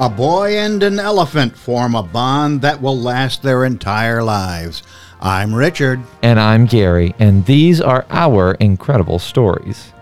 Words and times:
A 0.00 0.08
boy 0.08 0.58
and 0.58 0.82
an 0.82 0.98
elephant 0.98 1.56
form 1.56 1.94
a 1.94 2.02
bond 2.02 2.62
that 2.62 2.82
will 2.82 2.98
last 2.98 3.44
their 3.44 3.64
entire 3.64 4.24
lives. 4.24 4.82
I'm 5.20 5.54
Richard. 5.54 6.00
And 6.20 6.40
I'm 6.40 6.66
Gary, 6.66 7.14
and 7.20 7.46
these 7.46 7.80
are 7.80 8.04
our 8.10 8.54
incredible 8.54 9.20
stories. 9.20 9.93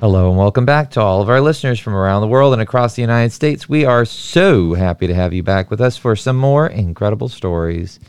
Hello 0.00 0.30
and 0.30 0.38
welcome 0.38 0.64
back 0.64 0.90
to 0.92 1.00
all 1.02 1.20
of 1.20 1.28
our 1.28 1.42
listeners 1.42 1.78
from 1.78 1.94
around 1.94 2.22
the 2.22 2.26
world 2.26 2.54
and 2.54 2.62
across 2.62 2.94
the 2.94 3.02
United 3.02 3.32
States. 3.32 3.68
We 3.68 3.84
are 3.84 4.06
so 4.06 4.72
happy 4.72 5.06
to 5.06 5.14
have 5.14 5.34
you 5.34 5.42
back 5.42 5.70
with 5.70 5.78
us 5.78 5.98
for 5.98 6.16
some 6.16 6.36
more 6.36 6.68
incredible 6.68 7.28
stories. 7.28 8.00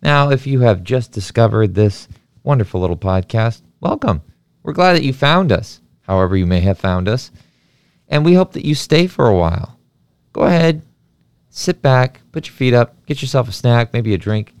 Now, 0.00 0.30
if 0.30 0.46
you 0.46 0.60
have 0.60 0.84
just 0.84 1.10
discovered 1.10 1.74
this 1.74 2.06
wonderful 2.44 2.80
little 2.80 2.96
podcast, 2.96 3.62
welcome. 3.80 4.22
We're 4.62 4.74
glad 4.74 4.92
that 4.92 5.02
you 5.02 5.12
found 5.12 5.50
us, 5.50 5.80
however, 6.02 6.36
you 6.36 6.46
may 6.46 6.60
have 6.60 6.78
found 6.78 7.08
us. 7.08 7.32
And 8.06 8.24
we 8.24 8.34
hope 8.34 8.52
that 8.52 8.64
you 8.64 8.76
stay 8.76 9.08
for 9.08 9.26
a 9.26 9.36
while. 9.36 9.76
Go 10.32 10.42
ahead, 10.42 10.82
sit 11.50 11.82
back, 11.82 12.20
put 12.30 12.46
your 12.46 12.54
feet 12.54 12.74
up, 12.74 13.04
get 13.06 13.20
yourself 13.20 13.48
a 13.48 13.52
snack, 13.52 13.92
maybe 13.92 14.14
a 14.14 14.18
drink, 14.18 14.54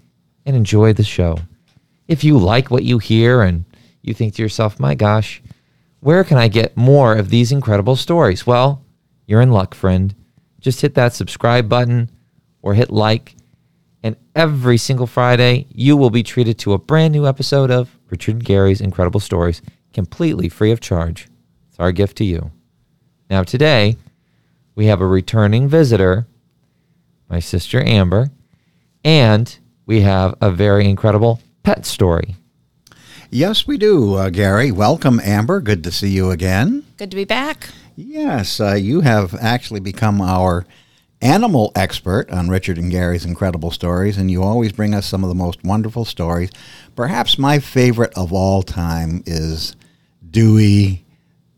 and 0.44 0.56
enjoy 0.56 0.92
the 0.92 1.04
show. 1.04 1.38
If 2.08 2.24
you 2.24 2.36
like 2.36 2.72
what 2.72 2.82
you 2.82 2.98
hear 2.98 3.42
and 3.42 3.64
you 4.02 4.12
think 4.12 4.34
to 4.34 4.42
yourself, 4.42 4.80
my 4.80 4.96
gosh, 4.96 5.40
where 6.04 6.22
can 6.22 6.36
I 6.36 6.48
get 6.48 6.76
more 6.76 7.16
of 7.16 7.30
these 7.30 7.50
incredible 7.50 7.96
stories? 7.96 8.46
Well, 8.46 8.84
you're 9.26 9.40
in 9.40 9.50
luck, 9.50 9.74
friend. 9.74 10.14
Just 10.60 10.82
hit 10.82 10.94
that 10.96 11.14
subscribe 11.14 11.66
button 11.66 12.10
or 12.60 12.74
hit 12.74 12.90
like, 12.90 13.34
and 14.02 14.14
every 14.36 14.76
single 14.76 15.06
Friday, 15.06 15.66
you 15.70 15.96
will 15.96 16.10
be 16.10 16.22
treated 16.22 16.58
to 16.58 16.74
a 16.74 16.78
brand 16.78 17.12
new 17.12 17.26
episode 17.26 17.70
of 17.70 17.98
Richard 18.10 18.44
Gary's 18.44 18.82
Incredible 18.82 19.18
Stories, 19.18 19.62
completely 19.94 20.50
free 20.50 20.70
of 20.70 20.78
charge. 20.78 21.26
It's 21.70 21.80
our 21.80 21.90
gift 21.90 22.18
to 22.18 22.24
you. 22.24 22.52
Now, 23.30 23.42
today, 23.42 23.96
we 24.74 24.84
have 24.86 25.00
a 25.00 25.06
returning 25.06 25.68
visitor, 25.68 26.26
my 27.30 27.40
sister 27.40 27.82
Amber, 27.82 28.28
and 29.02 29.58
we 29.86 30.02
have 30.02 30.34
a 30.42 30.50
very 30.50 30.86
incredible 30.86 31.40
pet 31.62 31.86
story. 31.86 32.36
Yes, 33.30 33.66
we 33.66 33.78
do, 33.78 34.14
uh, 34.14 34.30
Gary. 34.30 34.70
Welcome, 34.70 35.20
Amber. 35.20 35.60
Good 35.60 35.82
to 35.84 35.90
see 35.90 36.08
you 36.10 36.30
again. 36.30 36.84
Good 36.96 37.10
to 37.10 37.16
be 37.16 37.24
back. 37.24 37.68
Yes, 37.96 38.60
uh, 38.60 38.74
you 38.74 39.00
have 39.00 39.34
actually 39.40 39.80
become 39.80 40.20
our 40.20 40.66
animal 41.20 41.72
expert 41.74 42.30
on 42.30 42.48
Richard 42.48 42.76
and 42.78 42.90
Gary's 42.90 43.24
incredible 43.24 43.70
stories, 43.70 44.18
and 44.18 44.30
you 44.30 44.42
always 44.42 44.72
bring 44.72 44.94
us 44.94 45.06
some 45.06 45.22
of 45.24 45.28
the 45.28 45.34
most 45.34 45.62
wonderful 45.64 46.04
stories. 46.04 46.50
Perhaps 46.96 47.38
my 47.38 47.58
favorite 47.58 48.12
of 48.16 48.32
all 48.32 48.62
time 48.62 49.22
is 49.26 49.74
Dewey 50.28 51.04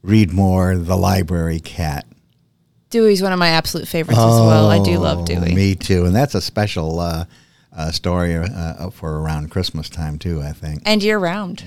Readmore, 0.05 0.85
the 0.85 0.97
library 0.97 1.61
cat. 1.61 2.07
Dewey's 2.91 3.21
one 3.23 3.33
of 3.33 3.39
my 3.39 3.49
absolute 3.49 3.89
favorites 3.89 4.19
as 4.21 4.25
well. 4.41 4.71
I 4.71 4.83
do 4.83 4.99
love 4.99 5.21
Oh, 5.21 5.27
Dewey. 5.27 5.55
Me 5.55 5.75
too, 5.75 6.05
and 6.05 6.15
that's 6.15 6.35
a 6.37 6.41
special 6.41 7.01
uh, 7.01 7.25
uh, 7.77 7.93
story 7.93 8.35
uh, 8.35 8.91
for 8.91 9.21
around 9.21 9.51
Christmas 9.51 9.89
time 9.89 10.19
too. 10.19 10.43
I 10.43 10.53
think. 10.53 10.83
And 10.85 11.03
year 11.03 11.19
round. 11.19 11.63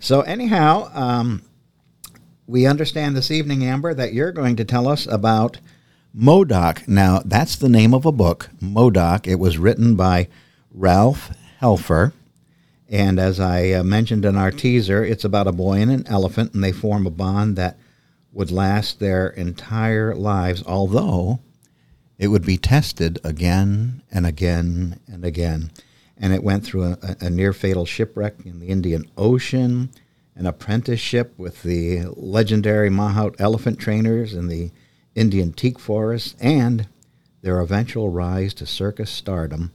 So 0.00 0.20
anyhow, 0.22 0.90
um, 0.94 1.42
we 2.46 2.66
understand 2.66 3.16
this 3.16 3.30
evening, 3.30 3.64
Amber, 3.64 3.94
that 3.94 4.12
you're 4.12 4.32
going 4.32 4.56
to 4.56 4.64
tell 4.64 4.88
us 4.88 5.06
about 5.06 5.58
Modoc. 6.12 6.88
Now, 6.88 7.22
that's 7.24 7.56
the 7.56 7.68
name 7.68 7.94
of 7.94 8.04
a 8.04 8.12
book, 8.12 8.50
Modoc. 8.60 9.26
It 9.26 9.38
was 9.38 9.58
written 9.58 9.94
by 9.94 10.28
Ralph 10.72 11.30
Helfer. 11.60 12.12
And 12.88 13.20
as 13.20 13.38
I 13.38 13.70
uh, 13.70 13.84
mentioned 13.84 14.24
in 14.24 14.36
our 14.36 14.50
teaser, 14.50 15.04
it's 15.04 15.24
about 15.24 15.46
a 15.46 15.52
boy 15.52 15.80
and 15.80 15.92
an 15.92 16.06
elephant, 16.08 16.54
and 16.54 16.64
they 16.64 16.72
form 16.72 17.06
a 17.06 17.10
bond 17.10 17.56
that 17.56 17.78
would 18.32 18.50
last 18.50 18.98
their 18.98 19.28
entire 19.28 20.14
lives, 20.14 20.64
although 20.66 21.38
it 22.20 22.28
would 22.28 22.44
be 22.44 22.58
tested 22.58 23.18
again 23.24 24.02
and 24.12 24.26
again 24.26 25.00
and 25.10 25.24
again. 25.24 25.70
And 26.18 26.34
it 26.34 26.44
went 26.44 26.64
through 26.64 26.84
a, 26.84 27.16
a 27.18 27.30
near 27.30 27.54
fatal 27.54 27.86
shipwreck 27.86 28.44
in 28.44 28.60
the 28.60 28.68
Indian 28.68 29.06
Ocean, 29.16 29.90
an 30.36 30.44
apprenticeship 30.44 31.32
with 31.38 31.62
the 31.62 32.04
legendary 32.14 32.90
Mahout 32.90 33.36
elephant 33.38 33.78
trainers 33.78 34.34
in 34.34 34.48
the 34.48 34.70
Indian 35.14 35.54
teak 35.54 35.78
forest, 35.78 36.36
and 36.40 36.86
their 37.40 37.58
eventual 37.58 38.10
rise 38.10 38.52
to 38.54 38.66
circus 38.66 39.10
stardom 39.10 39.72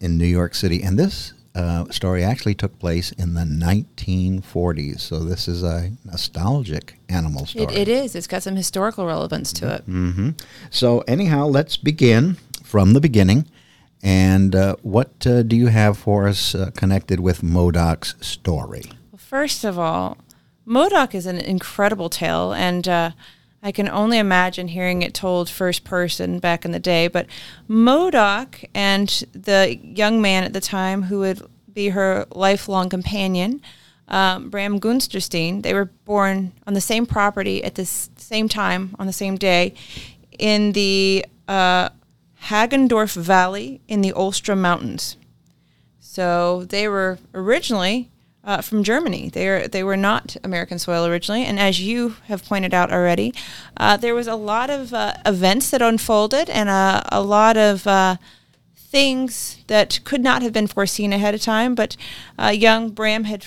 in 0.00 0.18
New 0.18 0.26
York 0.26 0.56
City. 0.56 0.82
And 0.82 0.98
this 0.98 1.34
uh, 1.54 1.84
story 1.90 2.24
actually 2.24 2.54
took 2.54 2.78
place 2.78 3.12
in 3.12 3.34
the 3.34 3.42
1940s. 3.42 5.00
So 5.00 5.20
this 5.20 5.46
is 5.46 5.62
a 5.62 5.92
nostalgic 6.04 6.98
animal 7.08 7.46
story. 7.46 7.72
It, 7.74 7.88
it 7.88 7.88
is. 7.88 8.14
It's 8.14 8.26
got 8.26 8.42
some 8.42 8.56
historical 8.56 9.06
relevance 9.06 9.52
to 9.54 9.74
it. 9.74 9.82
hmm 9.82 10.30
So, 10.70 11.00
anyhow, 11.00 11.46
let's 11.46 11.76
begin 11.76 12.36
from 12.62 12.92
the 12.92 13.00
beginning. 13.00 13.46
And 14.02 14.54
uh, 14.54 14.76
what 14.82 15.26
uh, 15.26 15.42
do 15.42 15.56
you 15.56 15.68
have 15.68 15.96
for 15.96 16.28
us 16.28 16.54
uh, 16.54 16.70
connected 16.76 17.20
with 17.20 17.42
Modoc's 17.42 18.14
story? 18.20 18.82
Well, 19.10 19.18
first 19.18 19.64
of 19.64 19.78
all, 19.78 20.18
Modoc 20.66 21.14
is 21.14 21.26
an 21.26 21.38
incredible 21.38 22.10
tale, 22.10 22.52
and 22.52 22.86
uh, 22.88 23.10
I 23.64 23.72
can 23.72 23.88
only 23.88 24.18
imagine 24.18 24.68
hearing 24.68 25.00
it 25.00 25.14
told 25.14 25.48
first 25.48 25.84
person 25.84 26.38
back 26.38 26.66
in 26.66 26.72
the 26.72 26.78
day. 26.78 27.08
But 27.08 27.26
Modoc 27.66 28.62
and 28.74 29.08
the 29.32 29.78
young 29.82 30.20
man 30.20 30.44
at 30.44 30.52
the 30.52 30.60
time 30.60 31.04
who 31.04 31.20
would 31.20 31.40
be 31.72 31.88
her 31.88 32.26
lifelong 32.30 32.90
companion, 32.90 33.62
um, 34.08 34.50
Bram 34.50 34.78
Gunsterstein, 34.78 35.62
they 35.62 35.72
were 35.72 35.86
born 35.86 36.52
on 36.66 36.74
the 36.74 36.80
same 36.82 37.06
property 37.06 37.64
at 37.64 37.76
the 37.76 37.86
same 37.86 38.50
time 38.50 38.94
on 38.98 39.06
the 39.06 39.14
same 39.14 39.36
day 39.36 39.72
in 40.38 40.72
the 40.72 41.24
uh, 41.48 41.88
Hagendorf 42.44 43.16
Valley 43.16 43.80
in 43.88 44.02
the 44.02 44.12
Ulstra 44.12 44.54
Mountains. 44.54 45.16
So 46.00 46.66
they 46.66 46.86
were 46.86 47.18
originally 47.32 48.10
uh, 48.44 48.60
from 48.60 48.84
Germany. 48.84 49.30
They 49.30 49.48
are 49.48 49.66
they 49.68 49.82
were 49.82 49.96
not 49.96 50.36
American 50.44 50.78
soil 50.78 51.06
originally, 51.06 51.44
and 51.44 51.58
as 51.58 51.80
you 51.80 52.16
have 52.26 52.44
pointed 52.44 52.74
out 52.74 52.92
already, 52.92 53.32
uh, 53.76 53.96
there 53.96 54.14
was 54.14 54.26
a 54.26 54.36
lot 54.36 54.70
of 54.70 54.92
uh, 54.92 55.14
events 55.24 55.70
that 55.70 55.82
unfolded 55.82 56.50
and 56.50 56.68
a, 56.68 57.06
a 57.10 57.22
lot 57.22 57.56
of 57.56 57.86
uh, 57.86 58.16
things 58.76 59.58
that 59.66 60.00
could 60.04 60.22
not 60.22 60.42
have 60.42 60.52
been 60.52 60.66
foreseen 60.66 61.12
ahead 61.12 61.34
of 61.34 61.40
time. 61.40 61.74
But 61.74 61.96
uh, 62.38 62.48
young 62.48 62.90
Bram 62.90 63.24
had 63.24 63.46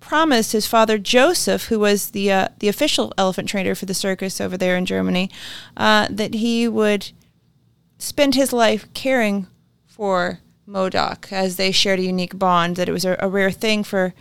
promised 0.00 0.52
his 0.52 0.66
father 0.66 0.98
Joseph, 0.98 1.64
who 1.64 1.80
was 1.80 2.10
the 2.10 2.30
uh, 2.30 2.48
the 2.60 2.68
official 2.68 3.12
elephant 3.18 3.48
trainer 3.48 3.74
for 3.74 3.86
the 3.86 3.94
circus 3.94 4.40
over 4.40 4.56
there 4.56 4.76
in 4.76 4.86
Germany, 4.86 5.30
uh, 5.76 6.06
that 6.10 6.34
he 6.34 6.68
would 6.68 7.10
spend 7.98 8.34
his 8.36 8.52
life 8.52 8.86
caring 8.94 9.48
for 9.86 10.38
Modoc 10.66 11.32
as 11.32 11.56
they 11.56 11.72
shared 11.72 11.98
a 11.98 12.04
unique 12.04 12.38
bond. 12.38 12.76
That 12.76 12.88
it 12.88 12.92
was 12.92 13.04
a, 13.04 13.16
a 13.18 13.28
rare 13.28 13.50
thing 13.50 13.82
for 13.82 14.14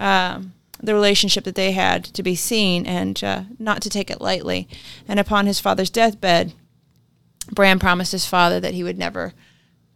um, 0.00 0.54
the 0.82 0.94
relationship 0.94 1.44
that 1.44 1.54
they 1.54 1.72
had 1.72 2.04
to 2.04 2.22
be 2.22 2.34
seen 2.34 2.86
and 2.86 3.22
uh, 3.22 3.42
not 3.58 3.82
to 3.82 3.90
take 3.90 4.10
it 4.10 4.20
lightly. 4.20 4.66
And 5.06 5.20
upon 5.20 5.46
his 5.46 5.60
father's 5.60 5.90
deathbed, 5.90 6.54
Bram 7.52 7.78
promised 7.78 8.12
his 8.12 8.26
father 8.26 8.58
that 8.60 8.74
he 8.74 8.82
would 8.82 8.98
never 8.98 9.34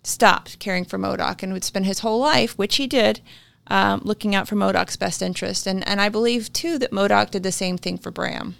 stop 0.02 0.48
caring 0.58 0.84
for 0.84 0.98
Modoc 0.98 1.42
and 1.42 1.52
would 1.52 1.64
spend 1.64 1.86
his 1.86 2.00
whole 2.00 2.20
life, 2.20 2.58
which 2.58 2.76
he 2.76 2.86
did, 2.86 3.20
um, 3.68 4.02
looking 4.04 4.34
out 4.34 4.46
for 4.46 4.56
Modoc's 4.56 4.96
best 4.96 5.22
interest. 5.22 5.66
And 5.66 5.86
and 5.88 6.00
I 6.00 6.10
believe 6.10 6.52
too 6.52 6.78
that 6.78 6.92
Modoc 6.92 7.30
did 7.30 7.42
the 7.42 7.52
same 7.52 7.78
thing 7.78 7.96
for 7.96 8.10
Bram. 8.10 8.56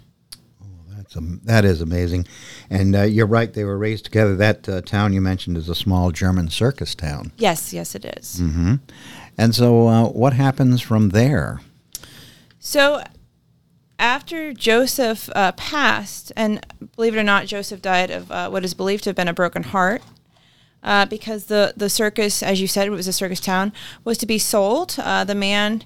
That's 0.89 1.15
am 1.15 1.41
that 1.43 1.65
is 1.65 1.81
amazing. 1.81 2.25
And 2.69 2.95
uh, 2.95 3.03
you're 3.03 3.27
right, 3.27 3.53
they 3.53 3.63
were 3.63 3.77
raised 3.77 4.05
together. 4.05 4.35
That 4.35 4.67
uh, 4.67 4.81
town 4.81 5.13
you 5.13 5.21
mentioned 5.21 5.57
is 5.57 5.69
a 5.69 5.75
small 5.75 6.11
German 6.11 6.49
circus 6.49 6.95
town. 6.95 7.31
Yes, 7.37 7.73
yes, 7.73 7.93
it 7.93 8.05
is. 8.17 8.39
hmm 8.39 8.75
And 9.37 9.53
so, 9.53 9.87
uh, 9.87 10.07
what 10.09 10.33
happens 10.33 10.81
from 10.81 11.09
there? 11.09 11.61
So 12.59 13.03
after 13.99 14.53
Joseph 14.53 15.29
uh, 15.35 15.51
passed, 15.53 16.31
and 16.35 16.65
believe 16.95 17.15
it 17.15 17.19
or 17.19 17.23
not, 17.23 17.45
Joseph 17.45 17.81
died 17.81 18.11
of 18.11 18.31
uh, 18.31 18.49
what 18.49 18.65
is 18.65 18.73
believed 18.73 19.03
to 19.03 19.09
have 19.09 19.15
been 19.15 19.27
a 19.27 19.33
broken 19.33 19.63
heart. 19.63 20.01
Uh, 20.83 21.05
because 21.05 21.45
the, 21.45 21.73
the 21.75 21.89
circus, 21.89 22.43
as 22.43 22.61
you 22.61 22.67
said, 22.67 22.85
it 22.85 22.91
was 22.91 23.07
a 23.07 23.13
circus 23.13 23.39
town, 23.39 23.73
was 24.03 24.19
to 24.19 24.27
be 24.27 24.37
sold. 24.37 24.95
Uh, 24.99 25.23
the 25.23 25.33
man, 25.33 25.83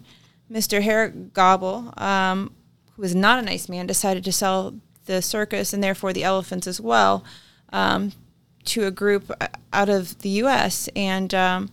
Mr. 0.51 0.81
Herrick 0.81 1.33
Gobble, 1.33 1.93
um, 1.95 2.53
who 2.95 3.01
was 3.01 3.15
not 3.15 3.39
a 3.39 3.41
nice 3.41 3.69
man, 3.69 3.87
decided 3.87 4.25
to 4.25 4.33
sell 4.33 4.75
the 5.05 5.21
circus 5.21 5.71
and 5.71 5.81
therefore 5.81 6.11
the 6.11 6.25
elephants 6.25 6.67
as 6.67 6.81
well 6.81 7.23
um, 7.71 8.11
to 8.65 8.85
a 8.85 8.91
group 8.91 9.31
uh, 9.39 9.47
out 9.71 9.87
of 9.87 10.19
the 10.19 10.29
U.S. 10.29 10.89
and 10.97 11.33
um, 11.33 11.69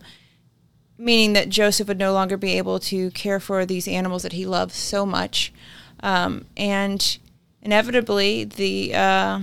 meaning 0.97 1.33
that 1.33 1.49
Joseph 1.49 1.87
would 1.87 1.99
no 1.99 2.13
longer 2.13 2.37
be 2.37 2.57
able 2.57 2.79
to 2.79 3.11
care 3.11 3.39
for 3.39 3.65
these 3.65 3.87
animals 3.87 4.23
that 4.23 4.33
he 4.33 4.45
loved 4.45 4.73
so 4.73 5.05
much, 5.05 5.53
um, 6.01 6.45
and 6.55 7.17
inevitably 7.61 8.43
the 8.43 8.93
uh, 8.95 9.41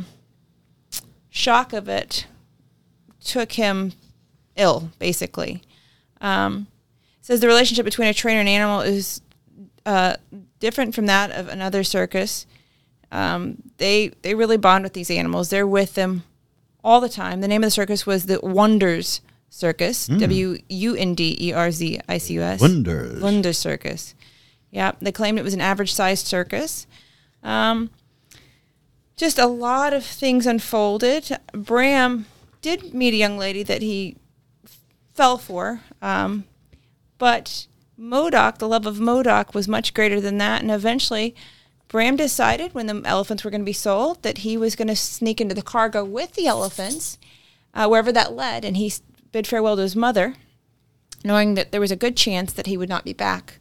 shock 1.30 1.72
of 1.72 1.88
it 1.88 2.26
took 3.22 3.52
him 3.52 3.92
ill, 4.56 4.90
basically. 4.98 5.62
Um, 6.20 6.66
says 7.20 7.40
the 7.40 7.46
relationship 7.46 7.84
between 7.84 8.08
a 8.08 8.14
trainer 8.14 8.40
and 8.40 8.48
animal 8.48 8.80
is 8.80 9.20
uh, 9.86 10.16
different 10.60 10.94
from 10.94 11.06
that 11.06 11.30
of 11.30 11.48
another 11.48 11.84
circus. 11.84 12.46
Um, 13.10 13.62
they 13.78 14.08
they 14.22 14.34
really 14.34 14.56
bond 14.56 14.84
with 14.84 14.92
these 14.92 15.10
animals. 15.10 15.50
They're 15.50 15.66
with 15.66 15.94
them 15.94 16.24
all 16.82 17.00
the 17.00 17.08
time. 17.08 17.40
The 17.40 17.48
name 17.48 17.62
of 17.62 17.68
the 17.68 17.70
circus 17.70 18.06
was 18.06 18.26
the 18.26 18.40
Wonders 18.42 19.20
Circus. 19.54 20.08
W 20.08 20.58
U 20.68 20.96
N 20.96 21.14
D 21.14 21.36
E 21.40 21.52
R 21.52 21.70
Z 21.70 22.00
I 22.08 22.18
C 22.18 22.34
U 22.34 22.42
S. 22.42 22.60
Wonders. 22.60 23.22
Wonders 23.22 23.56
Circus. 23.56 24.16
Yeah, 24.72 24.92
they 25.00 25.12
claimed 25.12 25.38
it 25.38 25.44
was 25.44 25.54
an 25.54 25.60
average 25.60 25.94
sized 25.94 26.26
circus. 26.26 26.88
Um, 27.44 27.90
just 29.16 29.38
a 29.38 29.46
lot 29.46 29.92
of 29.92 30.04
things 30.04 30.44
unfolded. 30.44 31.38
Bram 31.52 32.26
did 32.62 32.92
meet 32.92 33.14
a 33.14 33.16
young 33.16 33.38
lady 33.38 33.62
that 33.62 33.80
he 33.80 34.16
f- 34.64 34.80
fell 35.12 35.38
for, 35.38 35.82
um, 36.02 36.42
but 37.18 37.68
Modoc, 37.96 38.58
the 38.58 38.66
love 38.66 38.86
of 38.86 38.98
Modoc, 38.98 39.54
was 39.54 39.68
much 39.68 39.94
greater 39.94 40.20
than 40.20 40.38
that. 40.38 40.62
And 40.62 40.70
eventually, 40.72 41.32
Bram 41.86 42.16
decided 42.16 42.74
when 42.74 42.88
the 42.88 43.02
elephants 43.04 43.44
were 43.44 43.50
going 43.52 43.60
to 43.60 43.64
be 43.64 43.72
sold 43.72 44.20
that 44.24 44.38
he 44.38 44.56
was 44.56 44.74
going 44.74 44.88
to 44.88 44.96
sneak 44.96 45.40
into 45.40 45.54
the 45.54 45.62
cargo 45.62 46.04
with 46.04 46.32
the 46.32 46.48
elephants, 46.48 47.18
uh, 47.72 47.86
wherever 47.86 48.10
that 48.10 48.34
led, 48.34 48.64
and 48.64 48.76
he 48.76 48.92
bid 49.34 49.46
farewell 49.48 49.74
to 49.76 49.82
his 49.82 49.96
mother 49.96 50.34
knowing 51.24 51.54
that 51.54 51.72
there 51.72 51.80
was 51.80 51.90
a 51.90 51.96
good 51.96 52.16
chance 52.16 52.52
that 52.52 52.66
he 52.66 52.76
would 52.76 52.88
not 52.88 53.02
be 53.04 53.12
back. 53.14 53.58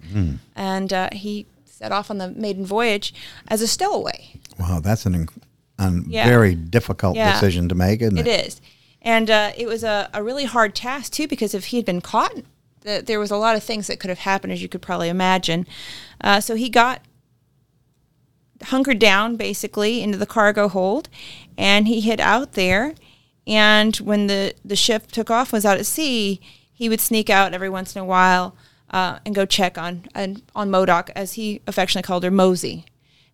And 0.55 0.91
uh, 0.93 1.09
he 1.13 1.45
set 1.65 1.91
off 1.93 2.11
on 2.11 2.17
the 2.17 2.27
maiden 2.29 2.65
voyage 2.65 3.13
as 3.47 3.61
a 3.61 3.67
stowaway. 3.67 4.35
Wow, 4.59 4.81
that's 4.81 5.05
an, 5.05 5.13
inc- 5.25 5.41
an 5.79 6.05
Yeah. 6.09 6.25
very 6.27 6.55
difficult 6.55 7.15
Yeah. 7.15 7.31
decision 7.31 7.69
to 7.69 7.75
make, 7.75 8.01
isn't 8.01 8.17
it? 8.17 8.27
It 8.27 8.47
is. 8.47 8.61
And 9.01 9.29
uh, 9.29 9.53
it 9.57 9.65
was 9.65 9.81
a, 9.83 10.09
a 10.13 10.21
really 10.21 10.43
hard 10.43 10.75
task, 10.75 11.13
too, 11.13 11.25
because 11.27 11.53
if 11.53 11.65
he 11.67 11.77
had 11.77 11.85
been 11.85 12.01
caught, 12.01 12.33
th- 12.83 13.05
there 13.05 13.19
was 13.19 13.31
a 13.31 13.37
lot 13.37 13.55
of 13.55 13.63
things 13.63 13.87
that 13.87 13.97
could 13.99 14.09
have 14.09 14.19
happened, 14.19 14.51
as 14.51 14.61
you 14.61 14.67
could 14.67 14.81
probably 14.81 15.07
imagine. 15.09 15.65
Uh, 16.19 16.41
so 16.41 16.55
he 16.55 16.67
got 16.69 17.01
hunkered 18.63 18.99
down, 18.99 19.35
basically, 19.37 20.01
into 20.03 20.17
the 20.17 20.25
cargo 20.25 20.67
hold, 20.67 21.07
and 21.57 21.87
he 21.87 22.01
hid 22.01 22.19
out 22.19 22.53
there. 22.53 22.93
And 23.45 23.95
when 23.97 24.27
the, 24.27 24.53
the 24.63 24.75
ship 24.75 25.11
took 25.11 25.29
off, 25.29 25.51
was 25.51 25.65
out 25.65 25.77
at 25.77 25.85
sea, 25.85 26.39
he 26.73 26.89
would 26.89 27.01
sneak 27.01 27.29
out 27.29 27.53
every 27.53 27.69
once 27.69 27.95
in 27.95 28.01
a 28.01 28.05
while 28.05 28.55
uh, 28.89 29.19
and 29.25 29.35
go 29.35 29.45
check 29.45 29.77
on, 29.77 30.05
on, 30.15 30.41
on 30.55 30.71
Modoc, 30.71 31.09
as 31.15 31.33
he 31.33 31.61
affectionately 31.67 32.07
called 32.07 32.23
her, 32.23 32.31
Mosey. 32.31 32.85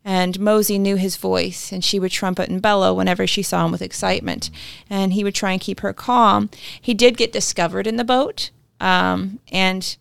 And 0.05 0.39
Mosey 0.39 0.79
knew 0.79 0.95
his 0.95 1.17
voice, 1.17 1.71
and 1.71 1.83
she 1.83 1.99
would 1.99 2.11
trumpet 2.11 2.49
and 2.49 2.61
bellow 2.61 2.93
whenever 2.93 3.27
she 3.27 3.43
saw 3.43 3.65
him 3.65 3.71
with 3.71 3.81
excitement. 3.81 4.49
And 4.89 5.13
he 5.13 5.23
would 5.23 5.35
try 5.35 5.51
and 5.51 5.61
keep 5.61 5.81
her 5.81 5.93
calm. 5.93 6.49
He 6.81 6.93
did 6.93 7.17
get 7.17 7.33
discovered 7.33 7.85
in 7.85 7.97
the 7.97 8.05
boat, 8.05 8.49
um, 8.79 9.39
and 9.51 9.97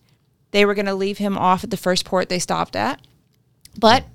they 0.51 0.65
were 0.65 0.73
going 0.73 0.85
to 0.85 0.95
leave 0.95 1.17
him 1.17 1.37
off 1.37 1.63
at 1.63 1.69
the 1.69 1.77
first 1.77 2.05
port 2.05 2.29
they 2.29 2.39
stopped 2.39 2.75
at. 2.75 3.01
But 3.77 4.05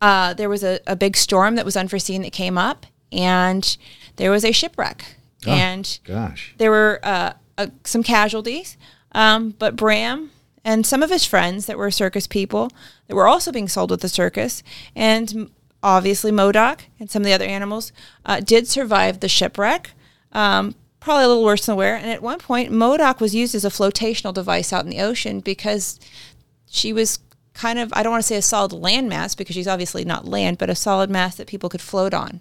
uh, 0.00 0.34
there 0.34 0.48
was 0.48 0.62
a, 0.62 0.80
a 0.86 0.96
big 0.96 1.16
storm 1.16 1.56
that 1.56 1.64
was 1.64 1.76
unforeseen 1.76 2.22
that 2.22 2.32
came 2.32 2.56
up, 2.56 2.86
and 3.12 3.76
there 4.16 4.30
was 4.30 4.44
a 4.44 4.52
shipwreck. 4.52 5.16
Oh. 5.46 5.52
And 5.52 5.98
Gosh. 6.04 6.54
there 6.58 6.70
were 6.70 7.00
uh, 7.02 7.32
uh, 7.56 7.68
some 7.84 8.02
casualties, 8.02 8.76
um, 9.12 9.54
but 9.58 9.76
Bram 9.76 10.30
and 10.64 10.84
some 10.84 11.02
of 11.02 11.10
his 11.10 11.24
friends 11.24 11.66
that 11.66 11.78
were 11.78 11.90
circus 11.90 12.26
people 12.26 12.70
that 13.06 13.14
were 13.16 13.26
also 13.26 13.50
being 13.50 13.68
sold 13.68 13.90
with 13.90 14.02
the 14.02 14.08
circus, 14.08 14.62
and 14.94 15.50
obviously 15.82 16.30
Modoc 16.30 16.84
and 16.98 17.10
some 17.10 17.22
of 17.22 17.26
the 17.26 17.32
other 17.32 17.46
animals 17.46 17.92
uh, 18.26 18.40
did 18.40 18.68
survive 18.68 19.20
the 19.20 19.28
shipwreck. 19.28 19.92
Um, 20.32 20.74
probably 21.00 21.24
a 21.24 21.28
little 21.28 21.44
worse 21.44 21.64
than 21.64 21.76
wear. 21.76 21.96
And 21.96 22.10
at 22.10 22.22
one 22.22 22.38
point, 22.38 22.70
Modoc 22.70 23.20
was 23.20 23.34
used 23.34 23.54
as 23.54 23.64
a 23.64 23.70
flotational 23.70 24.34
device 24.34 24.72
out 24.72 24.84
in 24.84 24.90
the 24.90 25.00
ocean 25.00 25.40
because 25.40 25.98
she 26.68 26.92
was 26.92 27.18
kind 27.54 27.78
of 27.78 27.92
I 27.94 28.02
don't 28.02 28.12
want 28.12 28.22
to 28.22 28.28
say 28.28 28.36
a 28.36 28.42
solid 28.42 28.72
land 28.72 29.08
mass 29.08 29.34
because 29.34 29.54
she's 29.54 29.66
obviously 29.66 30.04
not 30.04 30.26
land, 30.26 30.58
but 30.58 30.70
a 30.70 30.74
solid 30.74 31.10
mass 31.10 31.36
that 31.36 31.46
people 31.46 31.68
could 31.68 31.80
float 31.80 32.14
on. 32.14 32.40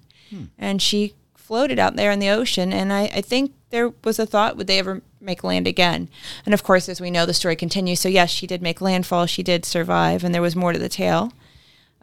And 0.58 0.82
she 0.82 1.16
floated 1.50 1.80
out 1.80 1.96
there 1.96 2.12
in 2.12 2.20
the 2.20 2.30
ocean, 2.30 2.72
and 2.72 2.94
I, 2.94 3.06
I 3.06 3.22
think 3.22 3.54
there 3.72 3.92
was 4.04 4.20
a 4.20 4.28
thought 4.28 4.56
would 4.56 4.68
they 4.68 4.78
ever 4.78 5.02
make 5.20 5.44
land 5.44 5.66
again? 5.66 6.08
And 6.46 6.54
of 6.54 6.62
course, 6.62 6.88
as 6.88 7.02
we 7.02 7.10
know, 7.10 7.26
the 7.26 7.34
story 7.34 7.56
continues. 7.56 8.00
So 8.00 8.08
yes, 8.08 8.30
she 8.30 8.46
did 8.46 8.62
make 8.62 8.82
landfall. 8.82 9.26
She 9.26 9.42
did 9.42 9.66
survive, 9.66 10.24
and 10.24 10.32
there 10.32 10.44
was 10.44 10.56
more 10.56 10.74
to 10.74 10.78
the 10.78 10.88
tale. 10.90 11.34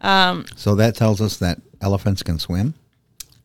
Um, 0.01 0.45
so 0.57 0.75
that 0.75 0.97
tells 0.97 1.21
us 1.21 1.37
that 1.37 1.61
elephants 1.79 2.23
can 2.23 2.39
swim? 2.39 2.73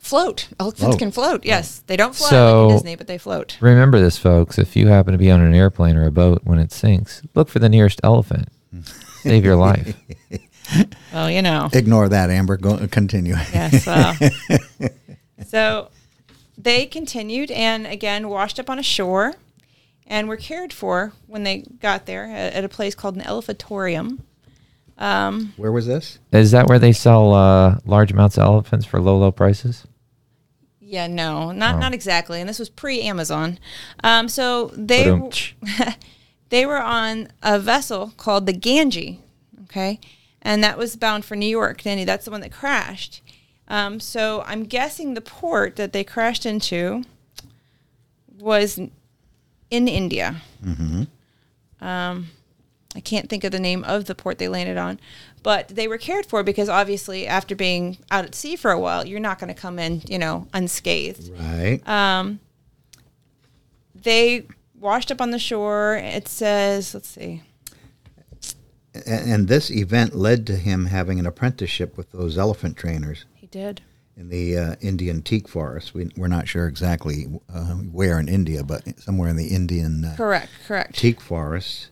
Float. 0.00 0.49
Elephants 0.58 0.82
Float. 0.87 0.99
can 0.99 1.12
float. 1.12 1.44
Yes, 1.44 1.84
they 1.87 1.96
don't 1.96 2.16
fly 2.16 2.31
So- 2.31 2.62
like 2.66 2.70
in 2.72 2.76
Disney, 2.78 2.96
but 2.96 3.06
they 3.06 3.19
float. 3.19 3.56
Remember 3.60 4.00
this, 4.00 4.19
folks. 4.19 4.58
If 4.58 4.75
you 4.75 4.88
happen 4.88 5.12
to 5.12 5.19
be 5.19 5.31
on 5.31 5.40
an 5.40 5.54
airplane 5.54 5.94
or 5.96 6.04
a 6.04 6.10
boat 6.10 6.40
when 6.43 6.58
it 6.58 6.72
sinks, 6.72 7.22
look 7.37 7.49
for 7.49 7.60
the 7.60 7.69
nearest 7.69 8.00
elephant. 8.02 8.49
Save 9.22 9.44
your 9.44 9.54
life. 9.54 9.94
Well, 11.12 11.31
you 11.31 11.43
know. 11.43 11.69
Ignore 11.72 12.08
that, 12.08 12.28
Amber. 12.28 12.56
Go 12.56 12.84
continue. 12.88 13.37
Yes. 13.52 13.87
Well. 13.87 14.16
so 15.52 15.90
they 16.56 16.87
continued 16.87 17.50
and 17.50 17.87
again 17.87 18.31
washed 18.31 18.58
up 18.58 18.70
on 18.70 18.78
a 18.78 18.82
shore 18.82 19.34
and 20.06 20.26
were 20.26 20.38
cared 20.38 20.72
for 20.72 21.12
when 21.26 21.43
they 21.43 21.58
got 21.78 22.06
there 22.06 22.25
at, 22.25 22.54
at 22.54 22.64
a 22.64 22.70
place 22.70 22.94
called 22.94 23.16
an 23.16 23.22
elephantorium. 23.22 24.20
Where 24.96 25.70
was 25.72 25.87
this? 25.87 26.19
Is 26.32 26.52
that 26.52 26.69
where 26.69 26.78
they 26.78 26.93
sell 26.93 27.34
uh, 27.34 27.78
large 27.84 28.12
amounts 28.12 28.38
of 28.38 28.44
elephants 28.44 28.87
for 28.87 28.99
low, 28.99 29.19
low 29.19 29.31
prices? 29.31 29.87
Yeah, 30.81 31.06
no, 31.06 31.52
not 31.52 31.75
Oh. 31.75 31.78
not 31.81 31.93
exactly. 31.93 32.40
And 32.40 32.49
this 32.49 32.58
was 32.58 32.70
pre-Amazon. 32.70 33.58
Um, 34.02 34.28
so 34.28 34.69
they 34.75 35.04
Ba-dum-tsh. 35.04 35.52
they 36.49 36.64
were 36.64 36.81
on 36.81 37.28
a 37.43 37.58
vessel 37.58 38.14
called 38.16 38.46
the 38.46 38.54
Ganges, 38.54 39.16
okay, 39.64 40.00
and 40.40 40.64
that 40.64 40.78
was 40.78 40.96
bound 40.96 41.26
for 41.26 41.37
New 41.37 41.46
York. 41.60 41.82
Danny, 41.82 42.04
that's 42.06 42.25
the 42.25 42.31
one 42.31 42.40
that 42.40 42.52
crashed. 42.52 43.20
Um, 43.69 44.00
so 44.00 44.43
I'm 44.47 44.64
guessing 44.64 45.14
the 45.14 45.20
port 45.20 45.76
that 45.76 45.93
they 45.93 46.05
crashed 46.05 46.44
into 46.44 47.05
was 48.38 48.79
in 48.79 49.88
India. 49.88 50.37
Um, 51.81 52.29
I 52.94 53.00
can't 53.00 53.29
think 53.29 53.44
of 53.44 53.53
the 53.53 53.59
name 53.61 53.85
of 53.85 54.05
the 54.05 54.14
port 54.14 54.38
they 54.38 54.49
landed 54.49 54.76
on, 54.76 55.00
but 55.43 55.69
they 55.69 55.88
were 55.88 55.99
cared 55.99 56.26
for 56.26 56.43
because 56.43 56.69
obviously 56.69 57.26
after 57.26 57.57
being 57.57 57.99
out 58.11 58.25
at 58.25 58.35
sea 58.35 58.54
for 58.57 58.71
a 58.71 58.78
while, 58.78 59.07
you're 59.07 59.21
not 59.21 59.38
going 59.38 59.52
to 59.52 59.59
come 59.59 59.78
in, 59.78 60.02
you 60.07 60.19
know, 60.19 60.47
unscathed 60.52 61.31
Right. 61.38 61.81
Uh, 61.87 62.35
they 63.95 64.47
washed 64.78 65.11
up 65.11 65.21
on 65.21 65.31
the 65.31 65.38
shore. 65.38 65.97
It 65.97 66.28
says, 66.28 66.92
let's 66.92 67.09
see. 67.09 67.42
A- 68.95 69.09
and 69.09 69.49
this 69.49 69.71
event 69.71 70.14
led 70.14 70.47
to 70.49 70.57
him 70.57 70.87
having 70.87 71.19
an 71.19 71.26
apprenticeship 71.26 71.97
with 71.97 72.11
those 72.12 72.37
elephant 72.37 72.76
trainers 72.76 73.25
did. 73.52 73.80
in 74.16 74.28
the 74.28 74.59
uh, 74.59 74.75
Indian 74.80 75.23
teak 75.23 75.49
forest. 75.49 75.94
We, 75.94 76.11
we're 76.16 76.26
not 76.28 76.49
sure 76.49 76.66
exactly 76.66 77.26
uh, 77.52 77.75
where 77.76 78.18
in 78.18 78.28
India, 78.28 78.64
but 78.64 78.99
somewhere 78.99 79.28
in 79.28 79.37
the 79.37 79.49
Indian 79.49 80.04
uh, 80.04 80.14
Correct, 80.16 80.50
correct. 80.66 80.99
teak 80.99 81.21
forest. 81.21 81.90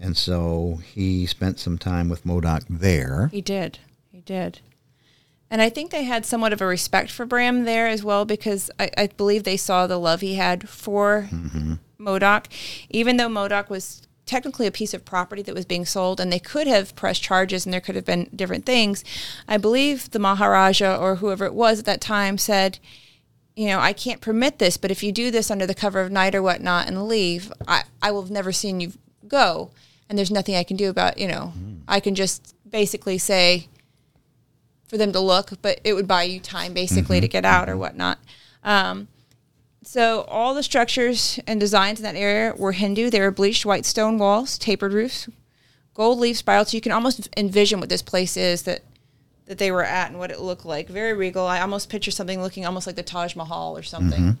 And 0.00 0.16
so 0.16 0.80
he 0.94 1.26
spent 1.26 1.58
some 1.58 1.78
time 1.78 2.08
with 2.08 2.24
Modoc 2.26 2.64
there. 2.68 3.28
He 3.32 3.40
did. 3.40 3.78
He 4.10 4.20
did. 4.20 4.60
And 5.50 5.62
I 5.62 5.68
think 5.70 5.90
they 5.90 6.02
had 6.02 6.26
somewhat 6.26 6.52
of 6.52 6.60
a 6.60 6.66
respect 6.66 7.10
for 7.10 7.24
Bram 7.24 7.64
there 7.64 7.86
as 7.86 8.02
well 8.02 8.24
because 8.24 8.68
I, 8.80 8.90
I 8.98 9.06
believe 9.06 9.44
they 9.44 9.56
saw 9.56 9.86
the 9.86 9.96
love 9.98 10.20
he 10.20 10.34
had 10.34 10.68
for 10.68 11.28
Modoc. 11.98 12.48
Even 12.90 13.16
though 13.16 13.28
Modoc 13.28 13.70
was 13.70 14.02
technically 14.26 14.66
a 14.66 14.72
piece 14.72 14.92
of 14.92 15.04
property 15.04 15.40
that 15.42 15.54
was 15.54 15.64
being 15.64 15.86
sold 15.86 16.20
and 16.20 16.32
they 16.32 16.38
could 16.38 16.66
have 16.66 16.94
pressed 16.96 17.22
charges 17.22 17.64
and 17.64 17.72
there 17.72 17.80
could 17.80 17.94
have 17.94 18.04
been 18.04 18.28
different 18.34 18.66
things, 18.66 19.04
I 19.48 19.56
believe 19.56 20.10
the 20.10 20.18
Maharaja 20.18 20.96
or 20.96 21.16
whoever 21.16 21.46
it 21.46 21.54
was 21.54 21.78
at 21.78 21.84
that 21.86 22.00
time 22.00 22.36
said, 22.36 22.78
you 23.54 23.68
know, 23.68 23.78
I 23.78 23.92
can't 23.92 24.20
permit 24.20 24.58
this, 24.58 24.76
but 24.76 24.90
if 24.90 25.02
you 25.02 25.12
do 25.12 25.30
this 25.30 25.50
under 25.50 25.66
the 25.66 25.74
cover 25.74 26.00
of 26.00 26.12
night 26.12 26.34
or 26.34 26.42
whatnot 26.42 26.88
and 26.88 27.08
leave, 27.08 27.52
I, 27.66 27.84
I 28.02 28.10
will 28.10 28.22
have 28.22 28.30
never 28.30 28.52
seen 28.52 28.80
you 28.80 28.92
go. 29.26 29.70
And 30.08 30.18
there's 30.18 30.30
nothing 30.30 30.54
I 30.56 30.64
can 30.64 30.76
do 30.76 30.90
about, 30.90 31.18
you 31.18 31.26
know, 31.26 31.52
hmm. 31.56 31.78
I 31.88 32.00
can 32.00 32.14
just 32.14 32.54
basically 32.68 33.18
say 33.18 33.68
for 34.88 34.96
them 34.96 35.12
to 35.12 35.20
look, 35.20 35.52
but 35.62 35.80
it 35.84 35.94
would 35.94 36.06
buy 36.06 36.24
you 36.24 36.38
time 36.38 36.74
basically 36.74 37.20
to 37.20 37.26
mm-hmm. 37.26 37.32
get 37.32 37.44
out 37.44 37.68
or 37.68 37.72
mm-hmm. 37.72 37.80
whatnot. 37.80 38.18
Um, 38.62 39.08
so 39.86 40.22
all 40.22 40.52
the 40.52 40.64
structures 40.64 41.38
and 41.46 41.60
designs 41.60 42.00
in 42.00 42.02
that 42.02 42.16
area 42.16 42.54
were 42.56 42.72
Hindu. 42.72 43.08
They 43.08 43.20
were 43.20 43.30
bleached 43.30 43.64
white 43.64 43.86
stone 43.86 44.18
walls, 44.18 44.58
tapered 44.58 44.92
roofs, 44.92 45.28
gold 45.94 46.18
leaf 46.18 46.36
spirals. 46.36 46.70
So 46.70 46.76
you 46.76 46.80
can 46.80 46.92
almost 46.92 47.28
envision 47.36 47.78
what 47.78 47.88
this 47.88 48.02
place 48.02 48.36
is 48.36 48.62
that 48.62 48.82
that 49.46 49.58
they 49.58 49.70
were 49.70 49.84
at 49.84 50.10
and 50.10 50.18
what 50.18 50.32
it 50.32 50.40
looked 50.40 50.66
like. 50.66 50.88
Very 50.88 51.12
regal. 51.12 51.46
I 51.46 51.60
almost 51.60 51.88
picture 51.88 52.10
something 52.10 52.42
looking 52.42 52.66
almost 52.66 52.86
like 52.86 52.96
the 52.96 53.04
Taj 53.04 53.36
Mahal 53.36 53.76
or 53.76 53.84
something. 53.84 54.38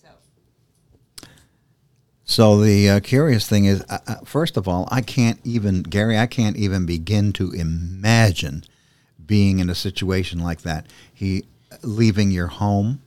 So 0.00 0.08
So 2.24 2.60
the 2.60 2.90
uh, 2.90 3.00
curious 3.00 3.48
thing 3.48 3.64
is, 3.64 3.82
uh, 3.88 3.98
uh, 4.06 4.14
first 4.24 4.56
of 4.56 4.68
all, 4.68 4.86
I 4.92 5.00
can't 5.00 5.40
even, 5.42 5.82
Gary, 5.82 6.16
I 6.16 6.26
can't 6.26 6.56
even 6.56 6.86
begin 6.86 7.32
to 7.34 7.50
imagine 7.50 8.62
being 9.26 9.58
in 9.58 9.68
a 9.68 9.74
situation 9.74 10.38
like 10.38 10.62
that. 10.62 10.86
He 11.12 11.44
leaving 11.82 12.30
your 12.30 12.46
home 12.46 13.02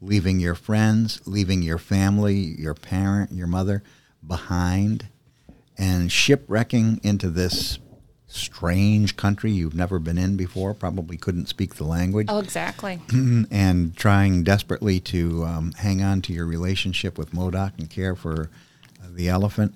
leaving 0.00 0.40
your 0.40 0.54
friends, 0.54 1.20
leaving 1.26 1.62
your 1.62 1.78
family, 1.78 2.36
your 2.36 2.74
parent, 2.74 3.32
your 3.32 3.46
mother 3.46 3.82
behind, 4.26 5.06
and 5.76 6.10
shipwrecking 6.10 7.00
into 7.02 7.30
this 7.30 7.78
strange 8.26 9.16
country 9.16 9.50
you've 9.50 9.74
never 9.74 9.98
been 9.98 10.18
in 10.18 10.36
before, 10.36 10.74
probably 10.74 11.16
couldn't 11.16 11.46
speak 11.46 11.76
the 11.76 11.84
language, 11.84 12.26
Oh, 12.28 12.38
exactly. 12.38 13.00
and 13.50 13.96
trying 13.96 14.42
desperately 14.44 15.00
to 15.00 15.44
um, 15.44 15.72
hang 15.72 16.02
on 16.02 16.20
to 16.22 16.32
your 16.32 16.44
relationship 16.46 17.16
with 17.16 17.32
Modoc 17.32 17.72
and 17.78 17.88
care 17.88 18.14
for 18.14 18.50
uh, 19.02 19.06
the 19.12 19.28
elephant, 19.28 19.74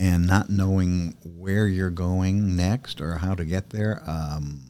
and 0.00 0.26
not 0.26 0.48
knowing 0.50 1.16
where 1.36 1.68
you're 1.68 1.90
going 1.90 2.56
next 2.56 3.00
or 3.00 3.18
how 3.18 3.34
to 3.34 3.44
get 3.44 3.70
there. 3.70 4.02
Um, 4.06 4.60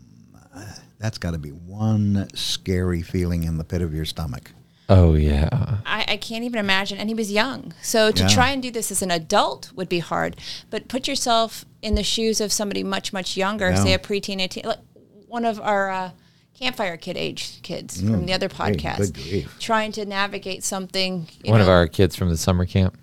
that's 0.98 1.18
got 1.18 1.32
to 1.32 1.38
be 1.38 1.50
one 1.50 2.28
scary 2.34 3.02
feeling 3.02 3.44
in 3.44 3.58
the 3.58 3.64
pit 3.64 3.82
of 3.82 3.94
your 3.94 4.04
stomach. 4.04 4.52
Oh 4.88 5.14
yeah. 5.14 5.48
I, 5.86 6.04
I 6.08 6.16
can't 6.18 6.44
even 6.44 6.58
imagine. 6.60 6.98
And 6.98 7.08
he 7.08 7.14
was 7.14 7.32
young. 7.32 7.72
So 7.82 8.10
to 8.10 8.22
Yeah. 8.22 8.28
try 8.28 8.50
and 8.50 8.62
do 8.62 8.70
this 8.70 8.90
as 8.90 9.00
an 9.02 9.10
adult 9.10 9.72
would 9.74 9.88
be 9.88 10.00
hard. 10.00 10.36
But 10.70 10.88
put 10.88 11.08
yourself 11.08 11.64
in 11.80 11.94
the 11.94 12.02
shoes 12.02 12.40
of 12.40 12.52
somebody 12.52 12.82
much, 12.82 13.12
much 13.12 13.36
younger, 13.36 13.70
Yeah. 13.70 13.82
say 13.82 13.92
a 13.94 13.98
preteen, 13.98 14.40
18, 14.40 14.64
like 14.64 14.78
one 15.26 15.44
of 15.46 15.58
our 15.60 15.90
uh, 15.90 16.10
campfire 16.58 16.96
kid 16.96 17.16
age 17.16 17.62
kids 17.62 18.00
from 18.00 18.26
the 18.26 18.32
other 18.32 18.48
Mm, 18.48 18.56
great. 18.56 18.76
podcast, 18.78 19.12
Good 19.14 19.46
trying 19.58 19.92
to 19.92 20.04
navigate 20.04 20.62
something. 20.62 21.28
you 21.42 21.50
One 21.50 21.60
of 21.62 21.68
our 21.68 21.86
kids 21.88 22.14
from 22.14 22.28
the 22.28 22.36
summer 22.36 22.66
camp. 22.66 22.96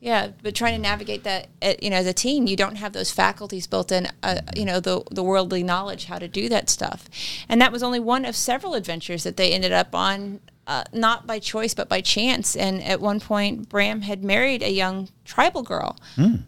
Yeah, 0.00 0.28
but 0.44 0.54
trying 0.54 0.74
to 0.76 0.80
navigate 0.80 1.24
that, 1.24 1.48
uh, 1.60 1.72
you 1.82 1.90
know, 1.90 1.96
as 1.96 2.06
a 2.06 2.12
teen, 2.12 2.46
you 2.46 2.54
don't 2.54 2.76
have 2.76 2.92
those 2.92 3.10
faculties 3.10 3.66
built 3.66 3.90
in, 3.90 4.06
uh, 4.22 4.42
you 4.54 4.64
know, 4.64 4.78
the 4.78 5.02
the 5.10 5.24
worldly 5.24 5.64
knowledge 5.64 6.04
how 6.04 6.18
to 6.20 6.28
do 6.28 6.48
that 6.50 6.70
stuff, 6.70 7.08
and 7.48 7.60
that 7.60 7.72
was 7.72 7.82
only 7.82 7.98
one 7.98 8.24
of 8.24 8.36
several 8.36 8.74
adventures 8.74 9.24
that 9.24 9.36
they 9.36 9.52
ended 9.52 9.72
up 9.72 9.96
on, 9.96 10.38
uh, 10.68 10.84
not 10.92 11.26
by 11.26 11.38
choice 11.40 11.74
but 11.74 11.88
by 11.88 12.00
chance. 12.00 12.54
And 12.54 12.82
at 12.84 13.00
one 13.00 13.18
point, 13.18 13.68
Bram 13.68 14.02
had 14.02 14.22
married 14.22 14.62
a 14.62 14.70
young 14.70 15.08
tribal 15.24 15.62
girl 15.62 15.96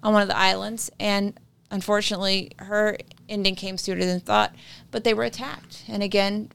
on 0.03 0.13
one 0.13 0.23
of 0.23 0.29
the 0.29 0.37
islands, 0.37 0.91
and 1.01 1.41
unfortunately, 1.71 2.53
her 2.59 2.99
ending 3.29 3.55
came 3.57 3.79
sooner 3.79 4.05
than 4.05 4.21
thought. 4.21 4.55
But 4.91 5.05
they 5.05 5.15
were 5.15 5.25
attacked, 5.25 5.85
and 5.89 6.03
again, 6.03 6.51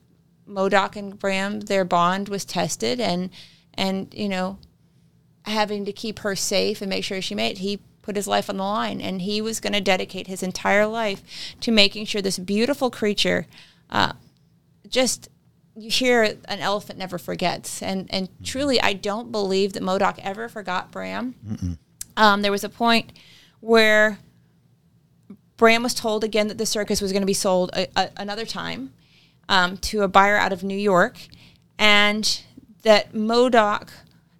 Modoc 0.46 0.96
and 0.96 1.18
Bram, 1.18 1.62
their 1.62 1.84
bond 1.84 2.30
was 2.30 2.46
tested, 2.46 3.02
and 3.02 3.32
and 3.74 4.14
you 4.14 4.30
know 4.30 4.60
having 5.46 5.86
to 5.86 5.92
keep 5.92 6.20
her 6.20 6.36
safe 6.36 6.82
and 6.82 6.90
make 6.90 7.04
sure 7.04 7.22
she 7.22 7.36
made 7.36 7.52
it, 7.52 7.58
he 7.60 7.80
put 8.02 8.16
his 8.16 8.28
life 8.28 8.50
on 8.50 8.58
the 8.58 8.64
line. 8.64 9.00
And 9.02 9.22
he 9.22 9.42
was 9.42 9.60
going 9.60 9.74
to 9.74 9.82
dedicate 9.82 10.28
his 10.28 10.42
entire 10.42 10.88
life 10.88 11.22
to 11.62 11.72
making 11.72 12.06
sure 12.06 12.22
this 12.22 12.40
beautiful 12.40 12.92
creature 12.92 13.48
uh, 13.90 14.14
just. 14.88 15.30
You 15.77 15.89
hear 15.89 16.24
an 16.24 16.60
elephant 16.60 16.98
never 16.98 17.17
forgets, 17.17 17.82
and 17.82 18.08
and 18.10 18.29
truly, 18.44 18.79
I 18.79 18.94
don't 18.94 19.32
believe 19.32 19.74
that 19.74 19.84
Modoc 19.84 20.17
ever 20.24 20.48
forgot 20.48 20.91
Bram. 20.91 21.36
Um, 22.15 22.41
there 22.41 22.51
was 22.51 22.63
a 22.63 22.70
point 22.70 23.12
where 23.60 24.20
Bram 25.58 25.84
was 25.84 25.94
told 25.94 26.24
again 26.24 26.48
that 26.48 26.58
the 26.58 26.65
circus 26.65 27.01
was 27.01 27.12
going 27.12 27.22
to 27.22 27.27
be 27.27 27.34
sold 27.34 27.72
a, 27.74 27.88
a, 27.96 28.10
another 28.17 28.46
time 28.46 28.94
um, 29.50 29.77
to 29.77 30.01
a 30.01 30.08
buyer 30.08 30.38
out 30.38 30.53
of 30.53 30.63
New 30.63 30.77
York, 30.77 31.17
and 31.77 32.41
that 32.84 33.13
Modoc, 33.13 33.91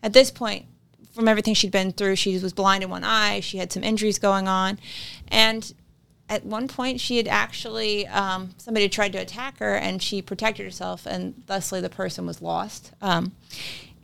at 0.02 0.14
this 0.14 0.32
point, 0.32 0.66
from 1.12 1.28
everything 1.28 1.54
she'd 1.54 1.72
been 1.72 1.92
through, 1.92 2.16
she 2.16 2.38
was 2.38 2.54
blind 2.54 2.84
in 2.84 2.90
one 2.90 3.04
eye, 3.04 3.40
she 3.40 3.58
had 3.58 3.72
some 3.72 3.84
injuries 3.84 4.20
going 4.20 4.48
on, 4.48 4.80
and 5.28 5.74
at 6.30 6.46
one 6.46 6.68
point 6.68 7.00
she 7.00 7.18
had 7.18 7.28
actually 7.28 8.08
um, 8.08 8.52
somebody 8.58 8.86
had 8.86 8.92
tried 8.92 9.14
to 9.14 9.20
attack 9.20 9.60
her, 9.60 9.76
and 9.76 10.02
she 10.02 10.22
protected 10.22 10.66
herself, 10.66 11.06
and 11.06 11.44
thusly 11.48 11.82
the 11.82 11.90
person 11.90 12.26
was 12.26 12.42
lost. 12.42 12.92
Um, 13.02 13.32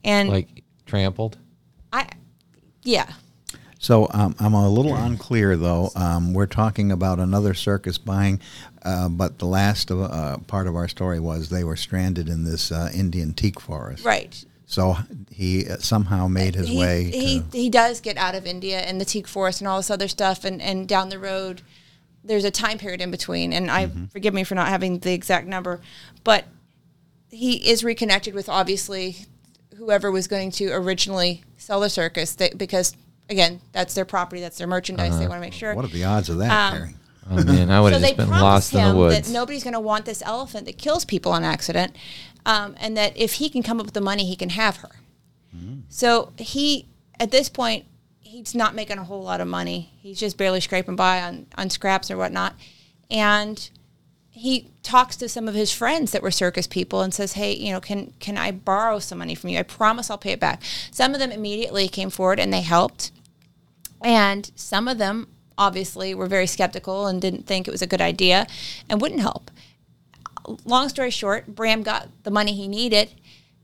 and 0.03 0.29
Like 0.29 0.63
trampled. 0.85 1.37
I, 1.93 2.07
yeah, 2.83 3.11
So 3.81 4.07
um, 4.13 4.35
I'm 4.39 4.53
a 4.53 4.69
little 4.69 4.95
unclear, 4.95 5.57
though. 5.57 5.89
Um, 5.95 6.33
we're 6.33 6.45
talking 6.45 6.91
about 6.91 7.19
another 7.19 7.55
circus 7.55 7.97
buying, 7.97 8.39
uh, 8.83 9.09
but 9.09 9.39
the 9.39 9.45
last 9.47 9.89
of, 9.89 10.01
uh, 10.01 10.37
part 10.45 10.67
of 10.67 10.75
our 10.75 10.87
story 10.87 11.19
was 11.19 11.49
they 11.49 11.63
were 11.63 11.75
stranded 11.75 12.29
in 12.29 12.43
this 12.43 12.71
uh, 12.71 12.91
Indian 12.93 13.33
teak 13.33 13.59
forest. 13.59 14.05
right. 14.05 14.45
So 14.67 14.95
he 15.29 15.67
uh, 15.67 15.77
somehow 15.79 16.27
made 16.27 16.55
his 16.55 16.69
he, 16.69 16.77
way. 16.77 17.11
He 17.11 17.43
he 17.51 17.69
does 17.69 17.99
get 17.99 18.15
out 18.15 18.35
of 18.35 18.45
India 18.45 18.79
and 18.79 19.01
the 19.01 19.05
teak 19.05 19.27
forest 19.27 19.59
and 19.59 19.67
all 19.67 19.77
this 19.77 19.91
other 19.91 20.07
stuff, 20.07 20.45
and 20.45 20.61
and 20.61 20.87
down 20.87 21.09
the 21.09 21.19
road, 21.19 21.61
there's 22.23 22.43
a 22.45 22.51
time 22.51 22.77
period 22.77 23.01
in 23.01 23.11
between, 23.11 23.51
and 23.53 23.69
I 23.71 23.87
Mm-hmm. 23.87 24.05
forgive 24.05 24.33
me 24.33 24.43
for 24.43 24.55
not 24.55 24.67
having 24.67 24.99
the 24.99 25.13
exact 25.13 25.47
number, 25.47 25.81
but 26.23 26.45
he 27.29 27.69
is 27.69 27.83
reconnected 27.83 28.33
with 28.33 28.49
obviously 28.49 29.17
whoever 29.77 30.11
was 30.11 30.27
going 30.27 30.51
to 30.51 30.69
originally 30.71 31.43
sell 31.57 31.79
the 31.79 31.89
circus, 31.89 32.35
they, 32.35 32.49
because 32.55 32.95
again, 33.29 33.61
that's 33.71 33.93
their 33.93 34.05
property, 34.05 34.41
that's 34.41 34.57
their 34.57 34.67
merchandise. 34.67 35.17
They 35.17 35.27
want 35.27 35.37
to 35.37 35.41
make 35.41 35.53
sure. 35.53 35.73
what 35.73 35.85
are 35.85 35.87
the 35.89 36.03
odds 36.03 36.29
of 36.29 36.37
that, 36.39 36.73
Um, 36.73 36.77
Terry? 36.79 36.95
Oh 37.29 37.43
man, 37.45 37.69
I 37.71 37.79
would 37.79 37.89
So 37.89 37.93
have 37.93 38.01
they 38.01 38.07
just 38.09 38.17
been 38.17 38.27
promised 38.27 38.43
lost 38.43 38.73
in 38.73 38.79
him 38.81 38.89
the 38.89 38.95
woods. 38.97 39.27
that 39.27 39.33
nobody's 39.33 39.63
going 39.63 39.73
to 39.73 39.79
want 39.79 40.05
this 40.05 40.21
elephant 40.23 40.65
that 40.65 40.77
kills 40.77 41.05
people 41.05 41.31
on 41.31 41.43
accident, 41.43 41.95
um, 42.45 42.75
and 42.79 42.97
that 42.97 43.15
if 43.15 43.33
he 43.33 43.49
can 43.49 43.63
come 43.63 43.79
up 43.79 43.85
with 43.85 43.93
the 43.93 44.01
money, 44.01 44.25
he 44.25 44.35
can 44.35 44.49
have 44.49 44.77
her. 44.77 44.89
So 45.89 46.31
he, 46.37 46.87
at 47.19 47.31
this 47.31 47.49
point, 47.49 47.85
he's 48.31 48.55
not 48.55 48.73
making 48.73 48.97
a 48.97 49.03
whole 49.03 49.21
lot 49.21 49.41
of 49.41 49.47
money. 49.47 49.91
He's 50.01 50.19
just 50.19 50.37
barely 50.37 50.61
scraping 50.61 50.95
by 50.95 51.21
on 51.21 51.47
on 51.57 51.69
scraps 51.69 52.09
or 52.09 52.17
whatnot, 52.17 52.55
and 53.09 53.69
he 54.29 54.69
talks 54.83 55.17
to 55.17 55.27
some 55.27 55.49
of 55.49 55.53
his 55.53 55.73
friends 55.73 56.11
that 56.11 56.23
were 56.23 56.31
circus 56.31 56.65
people 56.65 57.01
and 57.01 57.13
says, 57.13 57.33
"Hey, 57.33 57.53
you 57.53 57.71
know, 57.71 57.81
can 57.81 58.13
can 58.19 58.37
I 58.37 58.51
borrow 58.51 58.99
some 58.99 59.17
money 59.17 59.35
from 59.35 59.49
you? 59.49 59.59
I 59.59 59.63
promise 59.63 60.09
I'll 60.09 60.17
pay 60.17 60.31
it 60.31 60.39
back." 60.39 60.61
Some 60.91 61.13
of 61.13 61.19
them 61.19 61.31
immediately 61.31 61.89
came 61.89 62.09
forward 62.09 62.39
and 62.39 62.53
they 62.53 62.61
helped, 62.61 63.11
and 64.01 64.49
some 64.55 64.87
of 64.87 64.97
them 64.97 65.27
obviously 65.57 66.15
were 66.15 66.27
very 66.27 66.47
skeptical 66.47 67.07
and 67.07 67.21
didn't 67.21 67.45
think 67.45 67.67
it 67.67 67.71
was 67.71 67.81
a 67.81 67.87
good 67.87 68.01
idea 68.01 68.47
and 68.89 69.01
wouldn't 69.01 69.21
help. 69.21 69.51
Long 70.65 70.89
story 70.89 71.11
short, 71.11 71.53
Bram 71.53 71.83
got 71.83 72.07
the 72.23 72.31
money 72.31 72.53
he 72.53 72.67
needed, 72.67 73.09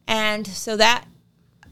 and 0.08 0.46
so 0.46 0.76
that 0.76 1.06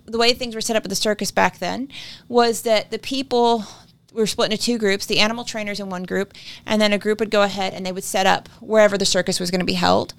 the 0.06 0.18
way 0.18 0.34
things 0.34 0.56
were 0.56 0.62
set 0.62 0.76
up 0.76 0.84
at 0.84 0.90
the 0.90 0.96
circus 0.96 1.32
back 1.32 1.60
then 1.60 1.90
was 2.28 2.62
that 2.62 2.92
the 2.92 3.00
people 3.00 3.66
were 4.14 4.28
split 4.28 4.52
into 4.52 4.64
two 4.64 4.78
groups 4.78 5.06
the 5.06 5.20
animal 5.20 5.44
trainers 5.44 5.80
in 5.80 5.90
one 5.90 6.04
group 6.04 6.34
and 6.66 6.82
then 6.82 6.94
a 6.94 6.98
group 6.98 7.20
would 7.20 7.32
go 7.32 7.42
ahead 7.42 7.74
and 7.74 7.86
they 7.86 7.92
would 7.92 8.04
set 8.04 8.26
up 8.26 8.48
wherever 8.62 8.98
the 8.98 9.06
circus 9.06 9.40
was 9.40 9.52
going 9.52 9.60
to 9.60 9.66
be 9.66 9.74
held 9.74 10.14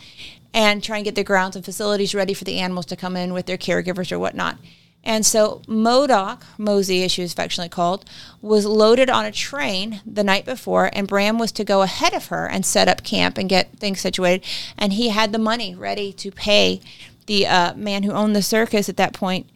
and 0.53 0.83
try 0.83 0.97
and 0.97 1.05
get 1.05 1.15
the 1.15 1.25
grounds 1.25 1.57
and 1.57 1.65
facilities 1.65 2.15
ready 2.15 2.35
for 2.35 2.45
the 2.45 2.59
animals 2.59 2.87
to 2.87 2.97
come 2.97 3.17
in 3.17 3.33
with 3.33 3.47
their 3.47 3.59
caregivers 3.59 4.13
or 4.13 4.19
whatnot. 4.19 4.59
And 5.05 5.25
so 5.25 5.63
modoc 5.69 6.45
mosey 6.59 7.05
as 7.05 7.13
she 7.13 7.23
was 7.23 7.33
affectionately 7.33 7.69
called 7.69 8.05
was 8.43 8.67
loaded 8.67 9.09
on 9.09 9.25
a 9.25 9.31
train 9.31 10.01
the 10.05 10.25
night 10.25 10.45
before 10.45 10.91
and 10.93 11.07
bram 11.07 11.39
was 11.39 11.53
to 11.53 11.65
go 11.65 11.83
ahead 11.83 12.13
of 12.13 12.27
her 12.27 12.49
and 12.49 12.67
set 12.67 12.89
up 12.89 13.05
camp 13.05 13.39
and 13.39 13.49
get 13.49 13.79
things 13.79 14.01
situated. 14.01 14.45
And 14.77 14.95
he 14.95 15.11
had 15.11 15.31
the 15.31 15.39
money 15.39 15.77
ready 15.77 16.13
to 16.15 16.33
pay 16.33 16.81
the 17.27 17.47
uh, 17.47 17.75
man 17.75 18.03
who 18.03 18.13
owned 18.13 18.35
the 18.35 18.43
circus 18.43 18.89
at 18.89 18.97
that 18.97 19.13
point 19.13 19.49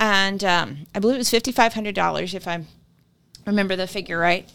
and 0.00 0.42
um, 0.44 0.78
I 0.94 0.98
believe 0.98 1.16
it 1.16 1.18
was 1.18 1.30
fifty 1.30 1.52
five 1.52 1.74
hundred 1.74 1.94
dollars 1.94 2.34
if 2.34 2.46
I 2.46 2.64
remember 3.46 3.76
the 3.76 3.86
figure 3.86 4.18
right. 4.18 4.48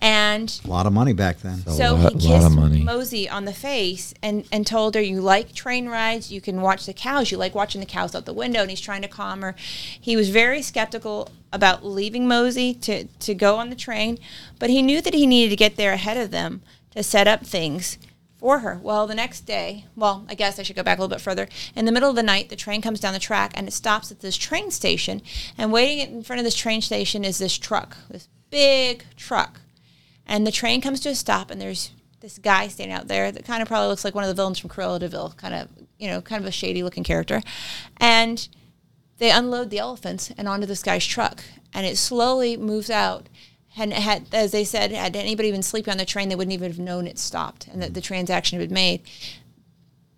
And 0.00 0.60
A 0.64 0.68
lot 0.68 0.86
of 0.86 0.92
money 0.92 1.12
back 1.12 1.40
then. 1.40 1.60
A 1.66 1.72
so 1.72 1.96
lot- 1.96 2.12
he 2.12 2.28
lot 2.28 2.36
of 2.36 2.42
kissed 2.44 2.50
money. 2.56 2.82
Mosey 2.82 3.28
on 3.28 3.46
the 3.46 3.52
face 3.52 4.14
and, 4.22 4.46
and 4.52 4.64
told 4.64 4.94
her, 4.94 5.00
"You 5.00 5.20
like 5.20 5.52
train 5.52 5.88
rides? 5.88 6.30
You 6.30 6.40
can 6.40 6.60
watch 6.60 6.86
the 6.86 6.92
cows. 6.92 7.32
You 7.32 7.36
like 7.36 7.54
watching 7.54 7.80
the 7.80 7.86
cows 7.86 8.14
out 8.14 8.24
the 8.24 8.32
window." 8.32 8.60
And 8.60 8.70
he's 8.70 8.80
trying 8.80 9.02
to 9.02 9.08
calm 9.08 9.42
her. 9.42 9.56
He 9.58 10.14
was 10.16 10.28
very 10.30 10.62
skeptical 10.62 11.30
about 11.52 11.84
leaving 11.84 12.28
Mosey 12.28 12.74
to 12.74 13.04
to 13.06 13.34
go 13.34 13.56
on 13.56 13.70
the 13.70 13.76
train, 13.76 14.18
but 14.60 14.70
he 14.70 14.82
knew 14.82 15.00
that 15.02 15.14
he 15.14 15.26
needed 15.26 15.50
to 15.50 15.56
get 15.56 15.74
there 15.76 15.92
ahead 15.94 16.16
of 16.16 16.30
them 16.30 16.62
to 16.94 17.02
set 17.02 17.26
up 17.26 17.44
things 17.44 17.98
for 18.38 18.60
her. 18.60 18.78
Well, 18.82 19.06
the 19.06 19.14
next 19.14 19.42
day, 19.42 19.84
well, 19.96 20.24
I 20.28 20.34
guess 20.34 20.58
I 20.58 20.62
should 20.62 20.76
go 20.76 20.82
back 20.82 20.98
a 20.98 21.02
little 21.02 21.14
bit 21.14 21.20
further. 21.20 21.48
In 21.74 21.84
the 21.84 21.92
middle 21.92 22.08
of 22.08 22.16
the 22.16 22.22
night, 22.22 22.48
the 22.48 22.56
train 22.56 22.80
comes 22.80 23.00
down 23.00 23.12
the 23.12 23.18
track 23.18 23.52
and 23.54 23.68
it 23.68 23.72
stops 23.72 24.10
at 24.10 24.20
this 24.20 24.36
train 24.36 24.70
station. 24.70 25.20
And 25.56 25.72
waiting 25.72 26.14
in 26.14 26.22
front 26.22 26.38
of 26.38 26.44
this 26.44 26.54
train 26.54 26.80
station 26.80 27.24
is 27.24 27.38
this 27.38 27.58
truck, 27.58 27.96
this 28.08 28.28
big 28.50 29.04
truck. 29.16 29.60
And 30.26 30.46
the 30.46 30.52
train 30.52 30.80
comes 30.80 31.00
to 31.00 31.08
a 31.08 31.14
stop, 31.14 31.50
and 31.50 31.60
there's 31.60 31.90
this 32.20 32.38
guy 32.38 32.68
standing 32.68 32.94
out 32.94 33.08
there 33.08 33.32
that 33.32 33.46
kind 33.46 33.62
of 33.62 33.68
probably 33.68 33.88
looks 33.88 34.04
like 34.04 34.14
one 34.14 34.24
of 34.24 34.28
the 34.28 34.34
villains 34.34 34.58
from 34.58 34.70
Cruella 34.70 35.00
de 35.00 35.08
Vil, 35.08 35.34
kind 35.36 35.54
of, 35.54 35.68
you 35.98 36.08
know, 36.08 36.20
kind 36.20 36.42
of 36.42 36.46
a 36.46 36.52
shady 36.52 36.82
looking 36.82 37.04
character. 37.04 37.42
And 37.96 38.46
they 39.16 39.30
unload 39.30 39.70
the 39.70 39.78
elephants 39.78 40.30
and 40.36 40.46
onto 40.46 40.66
this 40.66 40.82
guy's 40.82 41.06
truck, 41.06 41.42
and 41.72 41.86
it 41.86 41.96
slowly 41.96 42.56
moves 42.56 42.90
out. 42.90 43.28
And 43.78 43.92
it 43.92 43.98
had, 43.98 44.26
as 44.32 44.50
they 44.50 44.64
said, 44.64 44.90
had 44.90 45.14
anybody 45.14 45.50
been 45.52 45.62
sleeping 45.62 45.92
on 45.92 45.98
the 45.98 46.04
train, 46.04 46.28
they 46.28 46.34
wouldn't 46.34 46.52
even 46.52 46.70
have 46.70 46.80
known 46.80 47.06
it 47.06 47.18
stopped 47.18 47.68
and 47.68 47.80
that 47.80 47.94
the 47.94 48.00
transaction 48.00 48.58
had 48.58 48.68
been 48.68 48.74
made. 48.74 49.02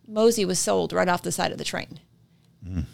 Mosey 0.06 0.44
was 0.44 0.58
sold 0.58 0.92
right 0.92 1.08
off 1.08 1.22
the 1.22 1.32
side 1.32 1.52
of 1.52 1.58
the 1.58 1.64
train. 1.64 2.00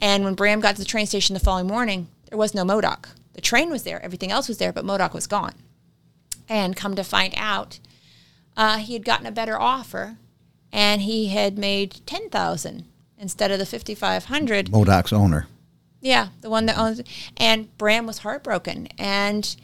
And 0.01 0.25
when 0.25 0.35
Bram 0.35 0.61
got 0.61 0.77
to 0.77 0.83
the 0.83 0.87
train 0.87 1.07
station 1.07 1.35
the 1.35 1.41
following 1.41 1.67
morning, 1.67 2.09
there 2.31 2.39
was 2.39 2.55
no 2.55 2.65
Modoc. 2.65 3.09
The 3.35 3.41
train 3.41 3.71
was 3.71 3.83
there, 3.83 4.03
everything 4.03 4.31
else 4.31 4.49
was 4.49 4.59
there, 4.59 4.73
but 4.73 4.85
Modoc 4.85 5.13
was 5.13 5.27
gone. 5.27 5.55
And 6.49 6.77
come 6.77 6.95
to 6.95 7.03
find 7.05 7.35
out, 7.37 7.81
uh, 8.57 8.79
he 8.79 8.93
had 8.93 9.05
gotten 9.05 9.27
a 9.27 9.33
better 9.33 9.61
offer, 9.61 10.19
and 10.73 11.03
he 11.03 11.29
had 11.29 11.59
made 11.59 12.01
ten 12.07 12.31
thousand 12.31 12.85
instead 13.19 13.51
of 13.51 13.59
the 13.59 13.67
5500 13.67 14.71
Modoc's 14.71 15.13
owner. 15.13 15.47
yeah, 16.01 16.29
the 16.43 16.51
one 16.51 16.67
that 16.67 16.79
owns. 16.79 17.03
And 17.37 17.77
Bram 17.77 18.07
was 18.07 18.19
heartbroken, 18.19 18.87
and 18.99 19.57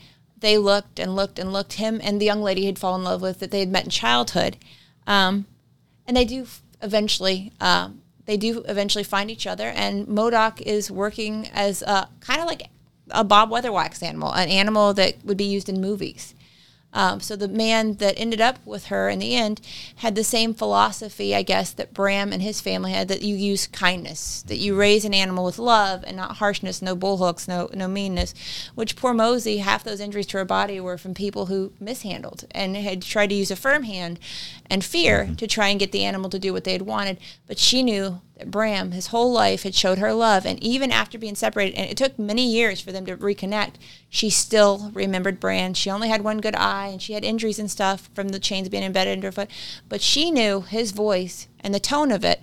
they 0.42 0.58
looked 0.58 0.98
and 0.98 1.16
looked 1.16 1.38
and 1.38 1.52
looked. 1.52 1.74
Him 1.74 2.00
and 2.02 2.20
the 2.20 2.26
young 2.26 2.42
lady 2.42 2.66
he'd 2.66 2.78
fallen 2.78 3.00
in 3.00 3.04
love 3.06 3.22
with 3.22 3.38
that 3.38 3.50
they 3.50 3.60
had 3.60 3.70
met 3.70 3.84
in 3.84 3.90
childhood, 3.90 4.58
um, 5.06 5.46
and 6.06 6.16
they 6.16 6.26
do 6.26 6.46
eventually. 6.82 7.52
Um, 7.60 8.02
they 8.24 8.36
do 8.36 8.62
eventually 8.68 9.02
find 9.02 9.30
each 9.30 9.46
other, 9.46 9.68
and 9.68 10.06
Modoc 10.06 10.60
is 10.60 10.90
working 10.90 11.48
as 11.52 11.82
a 11.82 12.08
kind 12.20 12.40
of 12.40 12.46
like 12.46 12.68
a 13.10 13.24
Bob 13.24 13.50
Weatherwax 13.50 14.02
animal, 14.02 14.32
an 14.32 14.48
animal 14.48 14.94
that 14.94 15.24
would 15.24 15.36
be 15.36 15.44
used 15.44 15.68
in 15.68 15.80
movies. 15.80 16.34
Um, 16.92 17.20
so 17.20 17.36
the 17.36 17.48
man 17.48 17.94
that 17.94 18.18
ended 18.18 18.40
up 18.40 18.58
with 18.66 18.86
her 18.86 19.08
in 19.08 19.18
the 19.18 19.34
end 19.34 19.60
had 19.96 20.14
the 20.14 20.24
same 20.24 20.54
philosophy, 20.54 21.34
I 21.34 21.42
guess, 21.42 21.72
that 21.72 21.94
Bram 21.94 22.32
and 22.32 22.42
his 22.42 22.60
family 22.60 22.92
had. 22.92 23.08
That 23.08 23.22
you 23.22 23.34
use 23.34 23.66
kindness, 23.66 24.42
that 24.42 24.58
you 24.58 24.76
raise 24.76 25.04
an 25.04 25.14
animal 25.14 25.44
with 25.44 25.58
love 25.58 26.04
and 26.06 26.16
not 26.16 26.36
harshness, 26.36 26.82
no 26.82 26.94
bullhooks, 26.94 27.48
no 27.48 27.68
no 27.74 27.88
meanness. 27.88 28.34
Which 28.74 28.96
poor 28.96 29.14
Mosey, 29.14 29.58
half 29.58 29.84
those 29.84 30.00
injuries 30.00 30.26
to 30.28 30.38
her 30.38 30.44
body 30.44 30.80
were 30.80 30.98
from 30.98 31.14
people 31.14 31.46
who 31.46 31.72
mishandled 31.80 32.44
and 32.50 32.76
had 32.76 33.02
tried 33.02 33.28
to 33.28 33.34
use 33.34 33.50
a 33.50 33.56
firm 33.56 33.84
hand 33.84 34.18
and 34.68 34.84
fear 34.84 35.34
to 35.36 35.46
try 35.46 35.68
and 35.68 35.80
get 35.80 35.92
the 35.92 36.04
animal 36.04 36.30
to 36.30 36.38
do 36.38 36.52
what 36.52 36.64
they 36.64 36.72
had 36.72 36.82
wanted. 36.82 37.18
But 37.46 37.58
she 37.58 37.82
knew 37.82 38.20
Bram, 38.46 38.92
his 38.92 39.08
whole 39.08 39.32
life, 39.32 39.62
had 39.62 39.74
showed 39.74 39.98
her 39.98 40.12
love, 40.12 40.46
and 40.46 40.62
even 40.62 40.90
after 40.90 41.18
being 41.18 41.34
separated, 41.34 41.76
and 41.76 41.90
it 41.90 41.96
took 41.96 42.18
many 42.18 42.46
years 42.46 42.80
for 42.80 42.90
them 42.90 43.06
to 43.06 43.16
reconnect, 43.16 43.74
she 44.08 44.30
still 44.30 44.90
remembered 44.94 45.40
Bram. 45.40 45.74
She 45.74 45.90
only 45.90 46.08
had 46.08 46.22
one 46.22 46.40
good 46.40 46.56
eye, 46.56 46.88
and 46.88 47.00
she 47.00 47.12
had 47.12 47.24
injuries 47.24 47.58
and 47.58 47.70
stuff 47.70 48.10
from 48.14 48.30
the 48.30 48.38
chains 48.40 48.68
being 48.68 48.82
embedded 48.82 49.18
in 49.18 49.22
her 49.22 49.32
foot, 49.32 49.50
but 49.88 50.00
she 50.00 50.30
knew 50.30 50.62
his 50.62 50.92
voice 50.92 51.46
and 51.60 51.74
the 51.74 51.80
tone 51.80 52.10
of 52.10 52.24
it. 52.24 52.40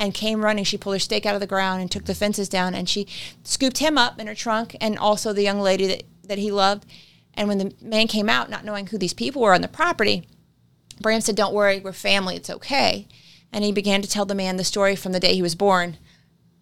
And 0.00 0.14
came 0.14 0.44
running. 0.44 0.62
She 0.62 0.78
pulled 0.78 0.94
her 0.94 1.00
stake 1.00 1.26
out 1.26 1.34
of 1.34 1.40
the 1.40 1.46
ground 1.48 1.80
and 1.80 1.90
took 1.90 2.04
the 2.04 2.14
fences 2.14 2.48
down. 2.48 2.72
And 2.72 2.88
she 2.88 3.08
scooped 3.42 3.78
him 3.78 3.98
up 3.98 4.20
in 4.20 4.28
her 4.28 4.34
trunk, 4.34 4.76
and 4.80 4.96
also 4.96 5.32
the 5.32 5.42
young 5.42 5.58
lady 5.58 5.88
that, 5.88 6.04
that 6.22 6.38
he 6.38 6.52
loved. 6.52 6.86
And 7.34 7.48
when 7.48 7.58
the 7.58 7.74
man 7.82 8.06
came 8.06 8.28
out, 8.28 8.48
not 8.48 8.64
knowing 8.64 8.86
who 8.86 8.98
these 8.98 9.12
people 9.12 9.42
were 9.42 9.54
on 9.54 9.60
the 9.60 9.66
property, 9.66 10.28
Bram 11.00 11.20
said, 11.20 11.34
Don't 11.34 11.52
worry, 11.52 11.80
we're 11.80 11.92
family, 11.92 12.36
it's 12.36 12.48
okay. 12.48 13.08
And 13.52 13.64
he 13.64 13.72
began 13.72 14.02
to 14.02 14.08
tell 14.08 14.26
the 14.26 14.34
man 14.34 14.56
the 14.56 14.64
story 14.64 14.94
from 14.94 15.12
the 15.12 15.20
day 15.20 15.34
he 15.34 15.42
was 15.42 15.54
born 15.54 15.96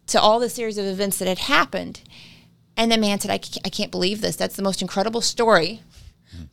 to 0.07 0.21
all 0.21 0.39
the 0.39 0.49
series 0.49 0.79
of 0.79 0.87
events 0.87 1.19
that 1.19 1.29
had 1.29 1.39
happened. 1.39 2.01
And 2.77 2.93
the 2.93 2.99
man 2.99 3.19
said, 3.19 3.31
I 3.31 3.39
can't, 3.39 3.67
I 3.67 3.71
can't 3.71 3.91
believe 3.91 4.21
this. 4.21 4.37
That's 4.37 4.57
the 4.57 4.63
most 4.63 4.83
incredible 4.83 5.21
story 5.21 5.83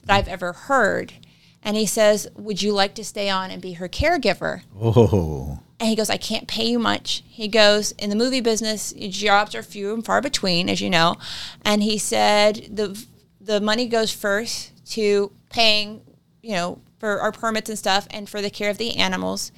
that 0.05 0.15
I've 0.15 0.27
ever 0.27 0.53
heard. 0.53 1.13
And 1.61 1.77
he 1.77 1.85
says, 1.85 2.27
Would 2.35 2.61
you 2.61 2.73
like 2.73 2.95
to 2.95 3.03
stay 3.03 3.29
on 3.29 3.51
and 3.51 3.61
be 3.61 3.73
her 3.73 3.87
caregiver? 3.87 4.61
Oh, 4.79 5.59
And 5.79 5.89
he 5.89 5.95
goes, 5.95 6.09
I 6.09 6.17
can't 6.17 6.47
pay 6.47 6.65
you 6.65 6.79
much. 6.79 7.23
He 7.27 7.47
goes, 7.47 7.91
in 7.93 8.09
the 8.09 8.15
movie 8.15 8.41
business, 8.41 8.93
jobs 8.93 9.53
are 9.55 9.63
few 9.63 9.93
and 9.93 10.05
far 10.05 10.21
between, 10.21 10.69
as 10.69 10.81
you 10.81 10.89
know. 10.89 11.17
And 11.63 11.83
he 11.83 11.97
said 11.97 12.69
the 12.71 13.01
the 13.39 13.59
money 13.59 13.87
goes 13.87 14.11
first 14.11 14.71
to 14.91 15.31
paying, 15.49 16.01
you 16.41 16.53
know, 16.53 16.79
for 16.99 17.19
our 17.19 17.33
permits 17.33 17.69
and 17.69 17.77
stuff, 17.77 18.07
and 18.09 18.29
for 18.29 18.41
the 18.41 18.49
care 18.49 18.69
of 18.69 18.77
the 18.77 18.95
animals, 18.95 19.51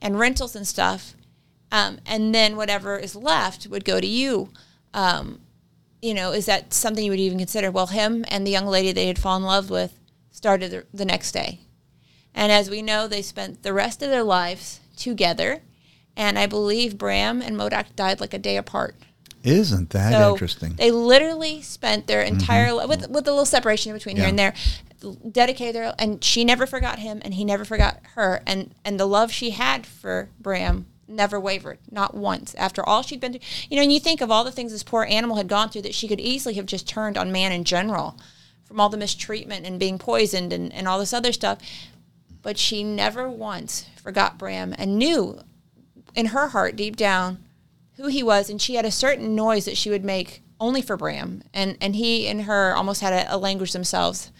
and 0.00 0.18
rentals 0.18 0.56
and 0.56 0.66
stuff. 0.66 1.14
Um, 1.72 1.98
and 2.06 2.34
then 2.34 2.56
whatever 2.56 2.98
is 2.98 3.16
left 3.16 3.66
would 3.66 3.84
go 3.84 4.00
to 4.00 4.06
you. 4.06 4.50
Um, 4.92 5.40
you 6.00 6.14
know, 6.14 6.32
is 6.32 6.46
that 6.46 6.72
something 6.72 7.04
you 7.04 7.10
would 7.10 7.18
even 7.20 7.38
consider? 7.38 7.70
Well, 7.70 7.88
him 7.88 8.24
and 8.28 8.46
the 8.46 8.50
young 8.50 8.66
lady 8.66 8.92
they 8.92 9.06
had 9.06 9.18
fallen 9.18 9.42
in 9.42 9.48
love 9.48 9.70
with 9.70 9.98
started 10.30 10.70
the, 10.70 10.86
the 10.92 11.04
next 11.04 11.32
day. 11.32 11.60
And 12.34 12.52
as 12.52 12.68
we 12.68 12.82
know, 12.82 13.08
they 13.08 13.22
spent 13.22 13.62
the 13.62 13.72
rest 13.72 14.02
of 14.02 14.10
their 14.10 14.22
lives 14.22 14.80
together. 14.96 15.62
And 16.16 16.38
I 16.38 16.46
believe 16.46 16.98
Bram 16.98 17.40
and 17.42 17.56
Modoc 17.56 17.96
died 17.96 18.20
like 18.20 18.34
a 18.34 18.38
day 18.38 18.56
apart. 18.56 18.94
isn't 19.42 19.90
that 19.90 20.12
So 20.12 20.32
interesting? 20.32 20.74
They 20.76 20.90
literally 20.90 21.62
spent 21.62 22.06
their 22.06 22.22
entire 22.22 22.72
li 22.72 22.86
with 22.86 23.08
with 23.08 23.26
a 23.26 23.30
little 23.30 23.46
separation 23.46 23.92
between 23.92 24.16
here 24.16 24.26
and 24.28 24.38
there, 24.38 24.54
dedicated 25.12 25.74
their 25.74 25.94
and 25.98 26.22
she 26.22 26.44
never 26.44 26.66
forgot 26.66 26.98
him 26.98 27.20
and 27.24 27.34
he 27.34 27.44
never 27.44 27.64
forgot 27.64 28.00
her 28.14 28.42
and 28.46 28.74
and 28.84 28.98
the 28.98 29.06
love 29.06 29.30
she 29.30 29.50
had 29.50 29.86
for 29.86 30.28
Bram 30.40 30.86
never 31.08 31.38
wavered, 31.38 31.78
not 31.90 32.14
once. 32.14 32.54
After 32.54 32.86
all 32.86 33.02
she'd 33.02 33.20
been 33.20 33.32
through, 33.32 33.40
you 33.68 33.76
know, 33.76 33.82
and 33.82 33.92
you 33.92 34.00
think 34.00 34.20
of 34.20 34.30
all 34.30 34.44
the 34.44 34.52
things 34.52 34.72
this 34.72 34.82
poor 34.82 35.04
animal 35.04 35.36
had 35.36 35.48
gone 35.48 35.68
through 35.68 35.82
that 35.82 35.94
she 35.94 36.08
could 36.08 36.20
easily 36.20 36.54
have 36.54 36.66
just 36.66 36.88
turned 36.88 37.16
on 37.16 37.32
man 37.32 37.52
in 37.52 37.64
general, 37.64 38.18
from 38.64 38.80
all 38.80 38.88
the 38.88 38.96
mistreatment 38.96 39.66
and 39.66 39.78
being 39.78 39.98
poisoned 39.98 40.52
and, 40.52 40.72
and 40.72 40.88
all 40.88 40.98
this 40.98 41.12
other 41.12 41.32
stuff. 41.32 41.58
But 42.42 42.58
she 42.58 42.84
never 42.84 43.28
once 43.28 43.86
forgot 43.96 44.38
Bram 44.38 44.74
and 44.76 44.98
knew 44.98 45.40
in 46.14 46.26
her 46.26 46.48
heart 46.48 46.76
deep 46.76 46.96
down 46.96 47.38
who 47.96 48.08
he 48.08 48.22
was 48.22 48.50
and 48.50 48.60
she 48.60 48.74
had 48.74 48.84
a 48.84 48.90
certain 48.90 49.34
noise 49.34 49.64
that 49.64 49.76
she 49.76 49.90
would 49.90 50.04
make 50.04 50.42
only 50.60 50.82
for 50.82 50.96
Bram 50.96 51.42
and 51.52 51.76
and 51.80 51.96
he 51.96 52.28
and 52.28 52.42
her 52.42 52.74
almost 52.74 53.00
had 53.00 53.12
a, 53.12 53.34
a 53.34 53.38
language 53.38 53.72
themselves 53.72 54.30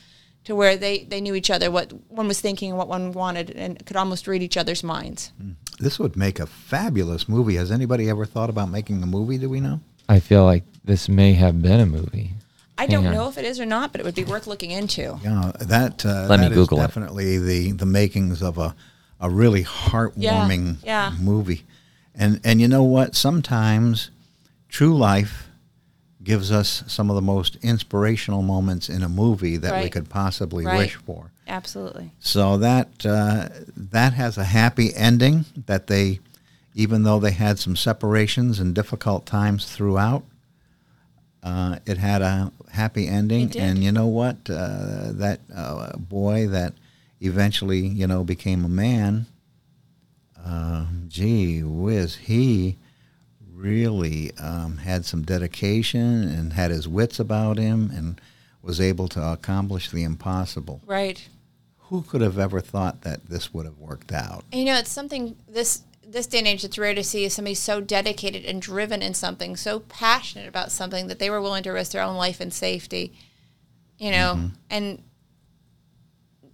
to 0.45 0.55
where 0.55 0.77
they 0.77 1.05
they 1.05 1.21
knew 1.21 1.35
each 1.35 1.51
other 1.51 1.71
what 1.71 1.93
one 2.11 2.29
was 2.29 2.41
thinking 2.41 2.71
and 2.71 2.79
what 2.79 2.89
one 2.89 3.13
wanted 3.13 3.51
and 3.51 3.85
could 3.87 3.97
almost 3.97 4.27
read 4.27 4.43
each 4.43 4.57
other's 4.57 4.83
minds 4.83 5.33
This 5.79 5.99
would 5.99 6.17
make 6.17 6.39
a 6.39 6.47
fabulous 6.47 7.29
movie. 7.29 7.57
Has 7.57 7.71
anybody 7.73 8.09
ever 8.09 8.25
thought 8.27 8.49
about 8.49 8.71
making 8.71 9.03
a 9.03 9.07
movie? 9.07 9.39
Do 9.39 9.49
we 9.51 9.61
know? 9.61 9.81
I 10.09 10.21
feel 10.21 10.45
like 10.45 10.63
this 10.85 11.09
may 11.09 11.33
have 11.35 11.61
been 11.61 11.81
a 11.81 11.87
movie. 11.87 12.31
I 12.79 12.87
don't 12.87 13.05
know 13.05 13.29
if 13.29 13.37
it 13.39 13.45
is 13.45 13.59
or 13.59 13.67
not 13.67 13.91
but 13.91 14.01
it 14.01 14.05
would 14.05 14.15
be 14.15 14.25
worth 14.25 14.47
looking 14.47 14.71
into 14.71 15.19
Yeah, 15.23 15.51
that 15.61 16.05
uh, 16.07 16.27
Let 16.29 16.39
me 16.41 16.47
that 16.47 16.53
is 16.53 16.59
Google 16.59 16.79
it. 16.79 16.87
definitely 16.87 17.39
the 17.39 17.73
the 17.73 17.87
makings 17.87 18.41
of 18.43 18.59
a 18.59 18.75
a 19.21 19.29
really 19.31 19.65
heartwarming 19.65 20.77
yeah. 20.85 21.13
movie. 21.21 21.63
And 22.15 22.41
and 22.45 22.61
you 22.61 22.69
know 22.69 22.83
what? 22.85 23.15
Sometimes 23.17 24.11
true 24.69 24.97
life 24.97 25.49
gives 26.25 26.51
us 26.51 26.83
some 26.87 27.11
of 27.11 27.17
the 27.17 27.23
most 27.23 27.57
inspirational 27.63 28.43
moments 28.43 28.89
in 28.89 29.03
a 29.03 29.09
movie 29.09 29.57
that 29.59 29.83
we 29.83 29.91
could 29.91 30.09
possibly 30.09 30.65
Right. 30.65 30.79
wish 30.79 30.95
for. 30.97 31.31
absolutely 31.47 32.11
So 32.19 32.57
that 32.59 33.05
uh, 33.05 33.49
that 33.77 34.15
has 34.15 34.39
a 34.39 34.45
happy 34.45 34.95
ending. 34.95 35.45
That 35.67 35.87
they, 35.87 36.21
even 36.75 37.03
though 37.03 37.21
they 37.21 37.33
had 37.33 37.59
some 37.59 37.77
separations 37.77 38.59
and 38.59 38.75
difficult 38.75 39.27
times 39.27 39.67
throughout, 39.67 40.25
uh, 41.43 41.79
it 41.87 41.99
had 41.99 42.23
a 42.23 42.51
happy 42.71 43.07
ending. 43.07 43.53
And 43.57 43.85
you 43.85 43.93
know 43.93 44.07
what? 44.07 44.37
Uh, 44.49 45.13
that 45.13 45.41
uh, 45.55 45.97
boy 45.99 46.49
that 46.49 46.73
eventually, 47.21 47.87
you 47.87 48.07
know, 48.07 48.25
became 48.25 48.65
a 48.65 48.69
man. 48.69 49.27
Uh, 50.45 50.87
gee 51.09 51.63
whiz, 51.63 52.17
he 52.17 52.77
really 53.55 54.33
um, 54.39 54.79
had 54.79 55.05
some 55.05 55.23
dedication 55.23 56.23
and 56.29 56.53
had 56.55 56.71
his 56.71 56.89
wits 56.89 57.19
about 57.21 57.57
him 57.59 57.91
and 57.95 58.21
was 58.63 58.81
able 58.81 59.09
to 59.09 59.23
accomplish 59.23 59.91
the 59.91 60.03
impossible 60.03 60.81
right 60.87 61.29
who 61.89 62.01
could 62.03 62.23
have 62.23 62.39
ever 62.39 62.61
thought 62.61 63.03
that 63.03 63.27
this 63.29 63.53
would 63.53 63.67
have 63.67 63.77
worked 63.79 64.11
out? 64.11 64.43
And, 64.51 64.59
you 64.61 64.67
know, 64.67 64.77
it's 64.79 64.91
something 64.91 65.37
this 65.47 65.83
this 66.07 66.27
day 66.27 66.39
and 66.39 66.47
age 66.49 66.63
that's 66.63 66.79
rare 66.79 66.95
to 66.95 67.05
see 67.05 67.25
is 67.25 67.35
somebody 67.35 67.55
so 67.55 67.81
dedicated 67.81 68.45
and 68.45 68.61
driven 68.61 69.03
in 69.03 69.13
something, 69.15 69.55
so 69.57 69.81
passionate 69.81 70.49
about 70.49 70.73
something 70.73 71.09
that 71.09 71.19
they 71.19 71.29
were 71.29 71.41
willing 71.43 71.63
to 71.65 71.71
risk 71.71 71.93
their 71.93 72.03
own 72.03 72.17
life 72.17 72.41
and 72.41 72.53
safety. 72.55 73.13
You 73.99 74.11
know, 74.13 74.35
Mm-hmm. 74.37 74.47
and 74.71 75.03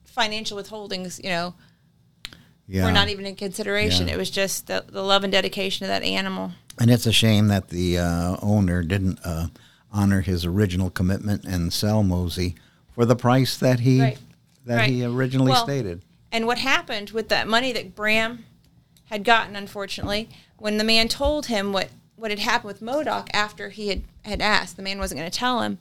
financial 0.04 0.58
withholdings, 0.58 1.22
you 1.22 1.30
know, 1.30 1.54
Yeah. 2.66 2.84
were 2.86 2.92
not 2.92 3.08
even 3.08 3.24
in 3.26 3.36
consideration. 3.36 4.08
Yeah. 4.08 4.14
It 4.14 4.16
was 4.18 4.30
just 4.30 4.66
the, 4.66 4.84
the 4.88 5.02
love 5.02 5.24
and 5.24 5.32
dedication 5.32 5.84
of 5.84 5.88
that 5.88 6.02
animal. 6.02 6.52
And 6.80 6.90
it's 6.90 7.06
a 7.06 7.12
shame 7.12 7.48
that 7.48 7.68
the 7.68 7.98
uh, 7.98 8.36
owner 8.42 8.82
didn't 8.82 9.20
uh, 9.24 9.48
honor 9.92 10.20
his 10.22 10.44
original 10.44 10.90
commitment 10.90 11.44
and 11.44 11.72
sell 11.72 12.02
Mosey 12.02 12.54
for 12.94 13.04
the 13.04 13.16
price 13.16 13.56
that 13.58 13.80
he 13.80 14.00
Right. 14.00 14.18
that 14.66 14.88
he 14.88 15.04
originally 15.04 15.52
Well, 15.52 15.64
stated. 15.64 16.02
And 16.32 16.46
what 16.46 16.58
happened 16.58 17.10
with 17.10 17.28
that 17.28 17.48
money 17.48 17.72
that 17.72 17.94
Bram 17.94 18.44
had 19.06 19.24
gotten, 19.24 19.56
unfortunately, 19.56 20.28
when 20.58 20.76
the 20.78 20.84
man 20.84 21.08
told 21.08 21.46
him 21.46 21.72
what, 21.72 21.88
what 22.16 22.30
had 22.30 22.38
happened 22.40 22.68
with 22.68 22.82
Modoc 22.82 23.28
after 23.32 23.70
he 23.70 23.88
had, 23.88 24.02
had 24.24 24.40
asked, 24.40 24.76
the 24.76 24.82
man 24.82 24.98
wasn't 24.98 25.18
going 25.18 25.30
to 25.30 25.36
tell 25.38 25.62
him. 25.62 25.78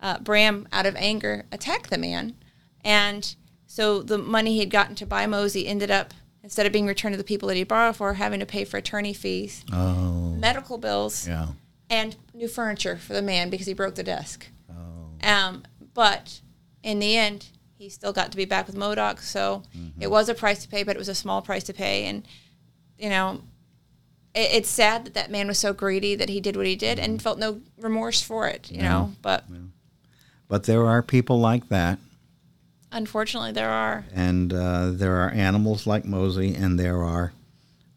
Uh, 0.00 0.18
Bram, 0.18 0.66
out 0.72 0.86
of 0.86 0.96
anger, 0.96 1.44
attacked 1.52 1.90
the 1.90 1.98
man. 1.98 2.34
And 2.84 3.34
so 3.66 4.02
the 4.02 4.18
money 4.18 4.54
he 4.54 4.60
had 4.60 4.70
gotten 4.70 4.96
to 4.96 5.06
buy 5.06 5.26
Mosey 5.26 5.66
ended 5.68 5.90
up, 5.90 6.12
instead 6.42 6.66
of 6.66 6.72
being 6.72 6.86
returned 6.86 7.12
to 7.12 7.16
the 7.18 7.24
people 7.24 7.48
that 7.48 7.56
he 7.56 7.64
borrowed 7.64 7.96
for, 7.96 8.14
having 8.14 8.40
to 8.40 8.46
pay 8.46 8.64
for 8.64 8.76
attorney 8.76 9.12
fees, 9.14 9.64
Oh, 9.72 10.34
medical 10.38 10.78
bills, 10.78 11.26
yeah. 11.28 11.48
and 11.90 12.16
new 12.34 12.48
furniture 12.48 12.96
for 12.96 13.12
the 13.12 13.22
man 13.22 13.48
because 13.50 13.66
he 13.66 13.74
broke 13.74 13.94
the 13.94 14.02
desk. 14.02 14.48
Oh, 14.70 15.26
Um, 15.28 15.62
but 15.94 16.40
in 16.82 16.98
the 16.98 17.16
end, 17.16 17.46
he 17.76 17.88
still 17.88 18.12
got 18.12 18.30
to 18.30 18.36
be 18.36 18.44
back 18.44 18.66
with 18.66 18.76
Modoc. 18.76 19.20
So 19.20 19.62
Mm-hmm. 19.76 20.02
it 20.02 20.10
was 20.10 20.28
a 20.28 20.34
price 20.34 20.62
to 20.62 20.68
pay, 20.68 20.82
but 20.82 20.96
it 20.96 20.98
was 20.98 21.08
a 21.08 21.14
small 21.14 21.42
price 21.42 21.64
to 21.64 21.72
pay. 21.72 22.04
And, 22.06 22.26
you 22.98 23.08
know, 23.08 23.42
it, 24.34 24.50
it's 24.52 24.68
sad 24.70 25.04
that 25.04 25.14
that 25.14 25.30
man 25.30 25.46
was 25.48 25.58
so 25.58 25.72
greedy 25.72 26.14
that 26.14 26.28
he 26.28 26.40
did 26.40 26.56
what 26.56 26.66
he 26.66 26.76
did 26.76 26.98
and 26.98 27.20
felt 27.22 27.38
no 27.38 27.60
remorse 27.78 28.22
for 28.22 28.48
it, 28.48 28.70
you 28.70 28.80
know. 28.82 29.12
But 29.22 29.44
but 30.48 30.64
there 30.64 30.86
are 30.86 31.02
people 31.02 31.38
like 31.40 31.68
that, 31.68 31.98
unfortunately, 32.92 33.52
there 33.52 33.70
are. 33.70 34.04
and 34.14 34.52
uh, 34.52 34.90
there 34.92 35.16
are 35.16 35.30
animals 35.30 35.86
like 35.86 36.04
Mosey, 36.04 36.54
and 36.54 36.78
there 36.78 37.02
are 37.02 37.32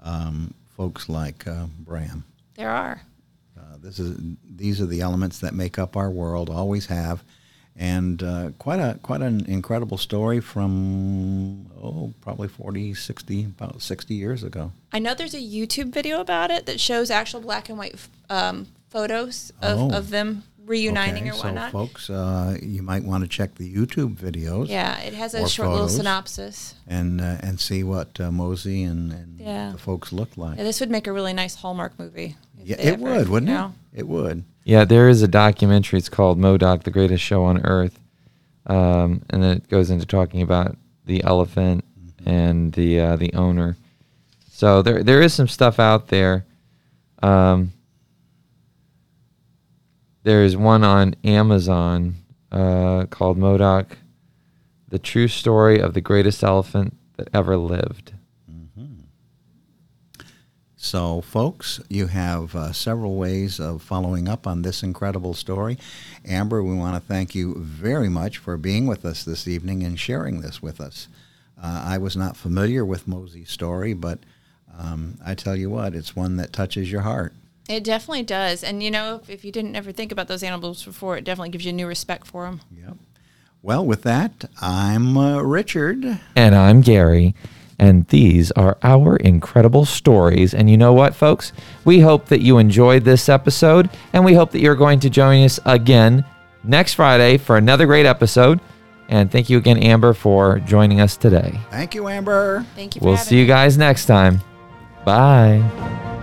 um, 0.04 0.54
folks 0.76 1.10
like 1.10 1.48
uh, 1.48 1.66
Bram. 1.80 2.24
There 2.56 2.70
are. 2.70 3.02
Uh, 3.58 3.78
this 3.82 4.00
is 4.00 4.18
these 4.50 4.80
are 4.82 4.86
the 4.86 5.02
elements 5.02 5.40
that 5.40 5.54
make 5.54 5.78
up 5.80 5.96
our 5.98 6.10
world, 6.10 6.50
always 6.50 6.86
have, 6.88 7.24
and 7.76 8.22
uh, 8.24 8.52
quite 8.60 8.80
a 8.80 8.98
quite 9.02 9.22
an 9.22 9.46
incredible 9.46 9.98
story 9.98 10.40
from 10.40 11.66
oh 11.82 12.14
probably 12.22 12.48
40, 12.48 12.94
60, 12.94 13.44
about 13.46 13.82
sixty 13.82 14.14
years 14.16 14.44
ago. 14.44 14.72
I 14.92 15.00
know 15.00 15.14
there's 15.14 15.34
a 15.36 15.40
YouTube 15.42 15.92
video 15.92 16.20
about 16.22 16.52
it 16.52 16.66
that 16.66 16.80
shows 16.80 17.10
actual 17.12 17.42
black 17.42 17.70
and 17.70 17.78
white 17.78 17.96
um, 18.30 18.68
photos 18.90 19.52
of, 19.62 19.80
Oh. 19.80 19.98
of 19.98 20.10
them 20.10 20.44
reuniting 20.66 21.30
Okay, 21.30 21.32
or 21.32 21.44
whatnot. 21.44 21.72
So, 21.72 21.78
folks, 21.78 22.10
uh, 22.10 22.58
you 22.62 22.82
might 22.82 23.04
want 23.04 23.24
to 23.24 23.28
check 23.30 23.56
the 23.56 23.74
YouTube 23.74 24.16
videos. 24.16 24.68
yeah, 24.70 25.00
it 25.00 25.14
has 25.14 25.34
a 25.34 25.48
short 25.48 25.70
little 25.70 25.90
synopsis. 25.90 26.76
And 26.88 27.22
uh, 27.22 27.38
and 27.42 27.60
see 27.60 27.84
what 27.84 28.20
uh, 28.20 28.32
Mosey 28.32 28.84
and, 28.84 29.12
and 29.12 29.40
Yeah. 29.40 29.72
the 29.72 29.78
folks 29.78 30.12
look 30.12 30.38
like. 30.38 30.58
Yeah, 30.58 30.64
this 30.64 30.80
would 30.80 30.90
make 30.90 31.08
a 31.08 31.12
really 31.12 31.34
nice 31.34 31.56
Hallmark 31.56 31.98
movie. 32.00 32.36
Yeah, 32.64 32.78
it 32.80 32.94
ever, 32.94 33.04
would, 33.04 33.30
wouldn't 33.30 33.50
you 33.50 33.58
know? 33.58 33.74
it? 33.94 34.00
It 34.00 34.08
would. 34.08 34.44
Yeah, 34.64 34.84
there 34.86 35.08
is 35.10 35.22
a 35.22 35.28
documentary. 35.28 36.00
It's 36.00 36.10
called 36.10 36.40
Modoc, 36.40 36.84
the 36.84 36.92
greatest 36.92 37.24
show 37.24 37.44
on 37.44 37.64
earth, 37.66 38.00
um, 38.66 39.22
and 39.30 39.44
then 39.44 39.58
it 39.58 39.70
goes 39.70 39.92
into 39.92 40.06
talking 40.08 40.42
about 40.42 40.76
the 41.06 41.24
elephant 41.24 41.86
and 42.26 42.74
the 42.74 43.00
uh, 43.00 43.16
the 43.16 43.32
owner. 43.34 43.78
So 44.50 44.82
there 44.82 45.04
there 45.04 45.22
is 45.22 45.34
some 45.36 45.48
stuff 45.48 45.80
out 45.80 46.08
there. 46.08 46.46
Um, 47.22 47.74
there's 50.26 50.58
one 50.58 50.84
on 50.84 51.16
Amazon 51.24 52.16
uh, 52.52 53.06
called 53.12 53.38
Modoc, 53.38 53.96
the 54.88 54.98
true 54.98 55.28
story 55.28 55.80
of 55.80 55.94
the 55.94 56.02
greatest 56.02 56.44
elephant 56.44 56.98
that 57.18 57.30
ever 57.32 57.56
lived. 57.58 58.12
So, 60.76 61.22
folks, 61.22 61.80
you 61.90 62.08
have 62.08 62.56
uh, 62.56 62.72
several 62.72 63.16
ways 63.16 63.60
of 63.60 63.82
following 63.82 64.28
up 64.28 64.46
on 64.46 64.62
this 64.62 64.84
incredible 64.84 65.34
story. 65.34 65.80
Amber, 66.24 66.64
we 66.64 66.76
want 66.76 66.96
to 66.96 67.08
thank 67.08 67.34
you 67.34 67.56
very 67.58 68.08
much 68.10 68.38
for 68.38 68.56
being 68.56 68.86
with 68.86 69.04
us 69.04 69.24
this 69.24 69.48
evening 69.48 69.84
and 69.84 70.00
sharing 70.00 70.42
this 70.42 70.62
with 70.62 70.80
us. 70.80 71.08
Uh, 71.60 71.84
I 71.88 71.98
was 71.98 72.16
not 72.16 72.38
familiar 72.38 72.86
with 72.86 73.08
Mosey's 73.08 73.50
story, 73.50 73.94
but 73.94 74.20
um, 74.78 75.18
I 75.26 75.34
tell 75.34 75.56
you 75.56 75.72
what, 75.72 75.96
it's 75.96 76.16
one 76.16 76.38
that 76.38 76.54
touches 76.54 76.92
your 76.92 77.02
heart. 77.02 77.34
It 77.68 77.84
definitely 77.84 78.24
does. 78.24 78.64
And, 78.64 78.84
you 78.84 78.92
know, 78.92 79.16
if, 79.24 79.30
if 79.30 79.46
you 79.46 79.52
didn't 79.52 79.76
ever 79.76 79.92
think 79.92 80.12
about 80.12 80.28
those 80.28 80.44
animals 80.44 80.84
before, 80.84 81.18
it 81.18 81.24
definitely 81.24 81.50
gives 81.50 81.66
you 81.66 81.72
a 81.72 81.74
new 81.74 81.88
respect 81.88 82.28
for 82.28 82.46
them. 82.46 82.62
Yep. 82.78 82.98
Well, 83.62 83.86
with 83.86 84.04
that, 84.04 84.46
I'm 84.62 85.18
uh, 85.18 85.42
Richard. 85.42 86.20
And 86.36 86.54
I'm 86.56 86.82
Gary. 86.82 87.34
And 87.80 88.08
these 88.08 88.52
are 88.52 88.78
our 88.84 89.18
incredible 89.18 89.84
stories. 89.86 90.54
And 90.54 90.70
you 90.70 90.78
know 90.78 90.94
what, 90.94 91.16
folks? 91.16 91.52
We 91.84 92.00
hope 92.00 92.28
that 92.28 92.42
you 92.42 92.58
enjoyed 92.60 93.04
this 93.04 93.28
episode. 93.28 93.90
And 94.14 94.24
we 94.24 94.34
hope 94.36 94.52
that 94.52 94.60
you're 94.62 94.76
going 94.76 95.00
to 95.02 95.10
join 95.10 95.44
us 95.44 95.60
again 95.66 96.24
next 96.64 96.94
Friday 96.94 97.38
for 97.38 97.58
another 97.58 97.86
great 97.86 98.06
episode. 98.06 98.62
And 99.10 99.32
thank 99.32 99.50
you 99.50 99.58
again, 99.58 99.78
Amber, 99.80 100.14
for 100.14 100.60
joining 100.60 101.02
us 101.02 101.18
today. 101.18 101.60
Thank 101.70 101.96
you, 101.96 102.08
Amber. 102.08 102.66
Thank 102.76 102.96
you 102.96 103.00
for 103.00 103.06
We'll 103.06 103.16
having 103.16 103.28
see 103.30 103.38
you 103.38 103.44
me. 103.44 103.48
guys 103.48 103.78
next 103.78 104.06
time. 104.06 104.42
Bye. 105.04 106.15